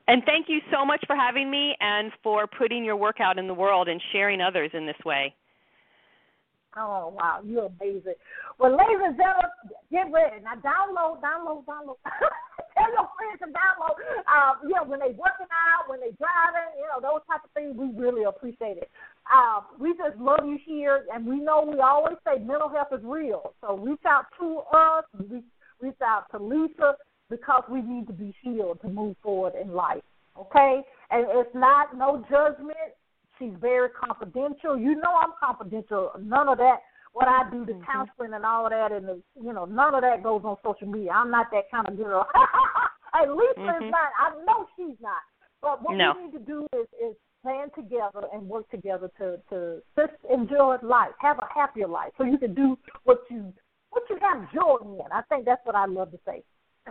And 0.07 0.23
thank 0.27 0.49
you 0.49 0.61
so 0.71 0.85
much 0.85 1.03
for 1.07 1.17
having 1.17 1.51
me 1.51 1.75
and 1.81 2.13
for 2.23 2.47
putting 2.47 2.85
your 2.85 2.97
work 2.97 3.21
out 3.21 3.39
in 3.39 3.49
the 3.49 3.55
world 3.55 3.89
and 3.89 4.01
sharing 4.13 4.41
others 4.41 4.71
in 4.75 4.85
this 4.85 4.97
way. 5.05 5.35
Oh 6.77 7.15
wow, 7.17 7.41
you're 7.45 7.71
amazing. 7.81 8.15
Well, 8.59 8.73
ladies 8.73 9.01
and 9.05 9.17
gentlemen, 9.17 9.51
get 9.91 10.13
ready 10.13 10.43
now. 10.43 10.57
Download, 10.57 11.21
download, 11.23 11.65
download. 11.65 11.97
Tell 12.85 12.93
your 12.93 13.09
friends 13.17 13.41
to 13.41 13.49
download. 13.49 13.97
Uh, 14.29 14.61
you 14.69 14.77
when 14.85 15.01
they 15.01 15.17
working 15.17 15.49
out, 15.49 15.89
when 15.89 16.01
they 16.01 16.13
driving, 16.21 16.69
you 16.77 16.85
know, 16.93 17.01
those 17.01 17.25
type 17.25 17.41
of 17.45 17.51
things. 17.57 17.73
We 17.77 17.89
really 17.97 18.25
appreciate 18.25 18.77
it. 18.77 18.91
Uh, 19.25 19.61
we 19.81 19.97
just 19.97 20.19
love 20.21 20.45
you 20.45 20.59
here, 20.65 21.05
and 21.13 21.25
we 21.25 21.41
know 21.41 21.65
we 21.65 21.81
always 21.81 22.17
say 22.27 22.43
mental 22.45 22.69
health 22.69 22.93
is 22.93 23.01
real. 23.03 23.55
So 23.61 23.79
reach 23.79 24.05
out 24.07 24.27
to 24.41 24.61
us. 24.77 25.05
Reach 25.81 26.01
out 26.05 26.25
to 26.33 26.39
Lisa 26.39 26.97
because 27.31 27.63
we 27.71 27.81
need 27.81 28.07
to 28.07 28.13
be 28.13 28.35
healed 28.43 28.81
to 28.83 28.89
move 28.89 29.17
forward 29.23 29.55
in 29.61 29.73
life. 29.73 30.03
Okay, 30.39 30.83
and 31.11 31.27
it's 31.31 31.55
not 31.55 31.97
no 31.97 32.25
judgment. 32.29 32.93
She's 33.39 33.53
very 33.61 33.89
confidential. 33.91 34.79
You 34.79 34.97
know 34.97 35.15
I'm 35.21 35.33
confidential. 35.41 36.11
None 36.21 36.49
of 36.49 36.59
that. 36.59 36.79
What 37.15 37.29
I 37.29 37.49
do, 37.49 37.65
the 37.65 37.75
Mhm. 37.75 37.87
counseling 37.87 38.35
and 38.35 38.45
all 38.45 38.67
of 38.67 38.71
that, 38.71 38.91
and 38.91 39.07
the 39.07 39.23
you 39.41 39.53
know 39.53 39.65
none 39.65 39.95
of 39.95 40.03
that 40.03 40.23
goes 40.23 40.43
on 40.45 40.59
social 40.65 40.89
media. 40.89 41.13
I'm 41.13 41.31
not 41.31 41.47
that 41.53 41.71
kind 41.71 41.89
of 41.89 41.97
girl. 41.97 42.29
At 43.15 43.31
least 43.31 43.59
Mhm. 43.59 43.87
is 43.87 43.91
not. 43.91 44.11
I 44.19 44.35
know 44.45 44.69
she's 44.75 45.01
not. 45.01 45.23
But 45.63 45.81
what 45.83 45.97
No. 45.97 46.15
we 46.15 46.25
need 46.25 46.33
to 46.33 46.41
do 46.41 46.67
is 46.73 46.89
is 47.01 47.17
plan 47.43 47.71
together 47.71 48.27
and 48.33 48.49
work 48.49 48.69
together 48.71 49.09
to 49.19 49.39
to 49.51 49.81
just 49.97 50.13
enjoy 50.29 50.77
life, 50.83 51.15
have 51.21 51.39
a 51.39 51.47
happier 51.55 51.87
life, 51.87 52.13
so 52.19 52.25
you 52.25 52.37
can 52.37 52.53
do 52.53 52.77
what 53.05 53.23
you 53.31 53.55
what 53.91 54.03
you 54.11 54.17
have 54.17 54.53
joy 54.53 54.79
in. 54.83 55.13
I 55.13 55.23
think 55.29 55.45
that's 55.45 55.65
what 55.65 55.77
I 55.77 55.87
love 55.87 56.11
to 56.11 56.19
say. 56.27 56.43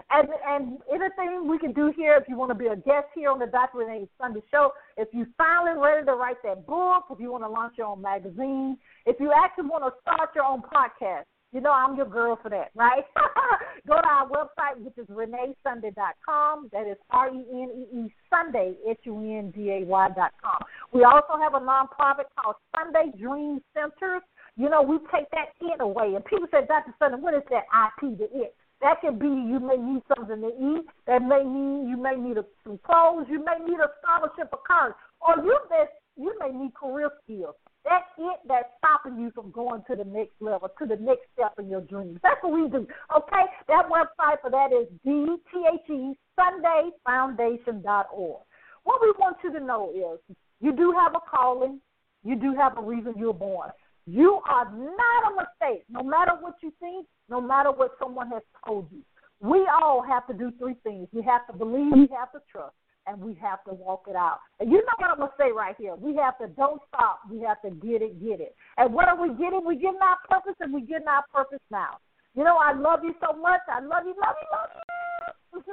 And 0.10 0.28
and 0.48 0.78
anything 0.90 1.48
we 1.48 1.60
can 1.60 1.72
do 1.72 1.94
here, 1.96 2.18
if 2.20 2.28
you 2.28 2.36
want 2.36 2.50
to 2.50 2.56
be 2.56 2.68
a 2.68 2.76
guest 2.76 3.08
here 3.14 3.30
on 3.30 3.40
the 3.40 3.46
Dr. 3.46 3.80
Renee 3.80 4.08
Sunday 4.20 4.42
Show, 4.50 4.72
if 4.98 5.08
you 5.14 5.28
finally 5.38 5.80
ready 5.80 6.06
to 6.06 6.14
write 6.14 6.42
that 6.44 6.66
book, 6.66 7.06
if 7.12 7.20
you 7.20 7.32
want 7.32 7.44
to 7.44 7.50
launch 7.50 7.76
your 7.78 7.88
own 7.88 8.02
magazine, 8.02 8.78
if 9.06 9.20
you 9.20 9.32
actually 9.32 9.66
want 9.66 9.84
to 9.84 9.92
start 10.02 10.30
your 10.34 10.46
own 10.46 10.62
podcast, 10.62 11.26
you 11.52 11.62
know 11.62 11.72
I'm 11.72 11.96
your 11.96 12.08
girl 12.08 12.40
for 12.42 12.50
that, 12.50 12.72
right? 12.74 13.04
Go 13.88 14.02
to 14.02 14.08
our 14.08 14.28
website, 14.28 14.80
which 14.80 14.98
is 14.98 15.06
reneesunday.com. 15.06 16.70
That 16.72 16.88
is 16.88 16.98
R 17.12 17.30
E 17.30 17.46
N 17.52 17.70
E 17.76 17.98
E 17.98 18.14
Sunday, 18.32 18.74
S 18.90 18.98
U 19.04 19.16
N 19.18 19.52
D 19.56 19.70
A 19.70 19.86
Y 19.86 20.10
dot 20.16 20.32
com. 20.42 20.58
We 20.92 21.04
also 21.04 21.38
have 21.40 21.54
a 21.54 21.60
nonprofit 21.60 22.26
called 22.36 22.56
Sunday 22.76 23.16
Dream 23.20 23.62
Centers. 23.76 24.24
You 24.58 24.70
know, 24.70 24.82
we 24.82 24.98
take 25.14 25.30
that 25.32 25.54
it 25.62 25.82
away. 25.82 26.16
And 26.16 26.26
people 26.26 26.48
say, 26.52 26.66
Dr. 26.68 26.94
Sunday, 26.98 27.18
what 27.18 27.36
is 27.36 27.44
that 27.52 27.64
IP, 27.70 28.18
the 28.18 28.26
it? 28.34 28.56
That 28.84 29.00
could 29.00 29.18
be 29.18 29.28
you 29.28 29.62
may 29.64 29.78
need 29.78 30.04
something 30.14 30.42
to 30.42 30.52
eat. 30.60 30.86
That 31.08 31.24
may 31.24 31.42
mean 31.44 31.88
you 31.88 31.96
may 31.96 32.16
need 32.16 32.38
a, 32.38 32.44
some 32.66 32.78
clothes. 32.86 33.28
You 33.30 33.40
may 33.40 33.58
need 33.66 33.80
a 33.80 33.88
scholarship 34.04 34.52
or 34.52 34.60
college. 34.68 34.94
Or 35.22 35.42
you 35.42 35.58
may, 35.72 35.86
you 36.18 36.36
may 36.38 36.52
need 36.52 36.74
career 36.76 37.10
skills. 37.24 37.56
That's 37.86 38.04
it 38.18 38.40
that's 38.46 38.68
stopping 38.80 39.18
you 39.20 39.32
from 39.32 39.52
going 39.52 39.84
to 39.90 39.96
the 39.96 40.04
next 40.04 40.34
level, 40.42 40.70
to 40.80 40.86
the 40.86 40.98
next 40.98 41.28
step 41.34 41.54
in 41.60 41.70
your 41.70 41.80
dreams. 41.82 42.20
That's 42.24 42.44
what 42.44 42.52
we 42.54 42.68
do. 42.68 42.86
Okay? 43.16 43.46
That 43.70 43.88
website 43.88 44.42
for 44.42 44.50
that 44.52 44.74
is 44.74 44.90
DTHE 45.08 46.18
SundayFoundation.org. 46.38 48.42
What 48.84 49.02
we 49.02 49.14
want 49.18 49.38
you 49.46 49.54
to 49.54 49.62
know 49.64 49.92
is 49.96 50.20
you 50.60 50.74
do 50.74 50.92
have 50.92 51.16
a 51.16 51.22
calling, 51.30 51.80
you 52.26 52.36
do 52.36 52.54
have 52.56 52.78
a 52.78 52.82
reason 52.82 53.14
you're 53.18 53.34
born. 53.34 53.72
You 54.06 54.42
are 54.50 54.66
not 54.66 55.32
a 55.32 55.36
mistake, 55.36 55.84
no 55.90 56.04
matter 56.04 56.32
what 56.40 56.56
you 56.62 56.74
think, 56.80 57.08
no 57.30 57.40
matter 57.40 57.72
what 57.72 57.92
someone 58.00 58.30
has 58.30 58.42
told 58.66 58.88
you. 58.92 59.02
We 59.40 59.68
all 59.68 60.02
have 60.02 60.28
to 60.28 60.34
do 60.34 60.52
three 60.60 60.76
things. 60.84 61.08
We 61.12 61.22
have 61.24 61.48
to 61.48 61.54
believe, 61.54 61.92
we 61.94 62.08
have 62.16 62.32
to 62.32 62.40
trust, 62.52 62.76
and 63.08 63.20
we 63.20 63.34
have 63.42 63.64
to 63.66 63.74
walk 63.74 64.06
it 64.10 64.16
out. 64.16 64.40
And 64.60 64.72
you 64.72 64.78
know 64.78 64.96
what 65.00 65.12
I'm 65.12 65.18
going 65.18 65.30
to 65.30 65.36
say 65.40 65.52
right 65.52 65.76
here. 65.78 65.96
We 65.96 66.16
have 66.16 66.38
to 66.40 66.48
don't 66.48 66.82
stop. 66.88 67.22
We 67.30 67.42
have 67.42 67.62
to 67.64 67.72
get 67.72 68.02
it, 68.02 68.20
get 68.24 68.40
it. 68.40 68.56
And 68.78 68.94
what 68.94 69.08
are 69.08 69.20
we 69.20 69.30
getting? 69.36 69.64
We're 69.64 69.80
getting 69.80 70.04
our 70.04 70.20
purpose, 70.28 70.56
and 70.60 70.74
we're 70.74 70.88
getting 70.88 71.08
our 71.08 71.24
purpose 71.34 71.64
now. 71.72 72.00
You 72.36 72.44
know, 72.44 72.58
I 72.58 72.74
love 72.74 73.02
you 73.04 73.14
so 73.22 73.38
much. 73.38 73.62
I 73.68 73.80
love 73.80 74.04
you, 74.04 74.16
love 74.20 74.36
you, 74.36 74.48
love 74.52 74.70
you. 74.74 74.84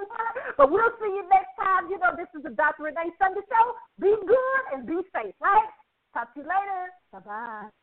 but 0.58 0.70
we'll 0.70 0.94
see 1.00 1.10
you 1.10 1.24
next 1.30 1.54
time. 1.58 1.90
You 1.90 1.98
know, 1.98 2.14
this 2.14 2.28
is 2.36 2.42
the 2.42 2.50
Dr. 2.50 2.84
Renee 2.84 3.10
Sunday 3.18 3.40
Show. 3.48 3.66
Be 3.98 4.14
good 4.26 4.62
and 4.74 4.86
be 4.86 5.00
safe, 5.14 5.34
right? 5.40 5.70
Talk 6.12 6.34
to 6.34 6.40
you 6.40 6.46
later. 6.46 6.90
Bye-bye. 7.12 7.79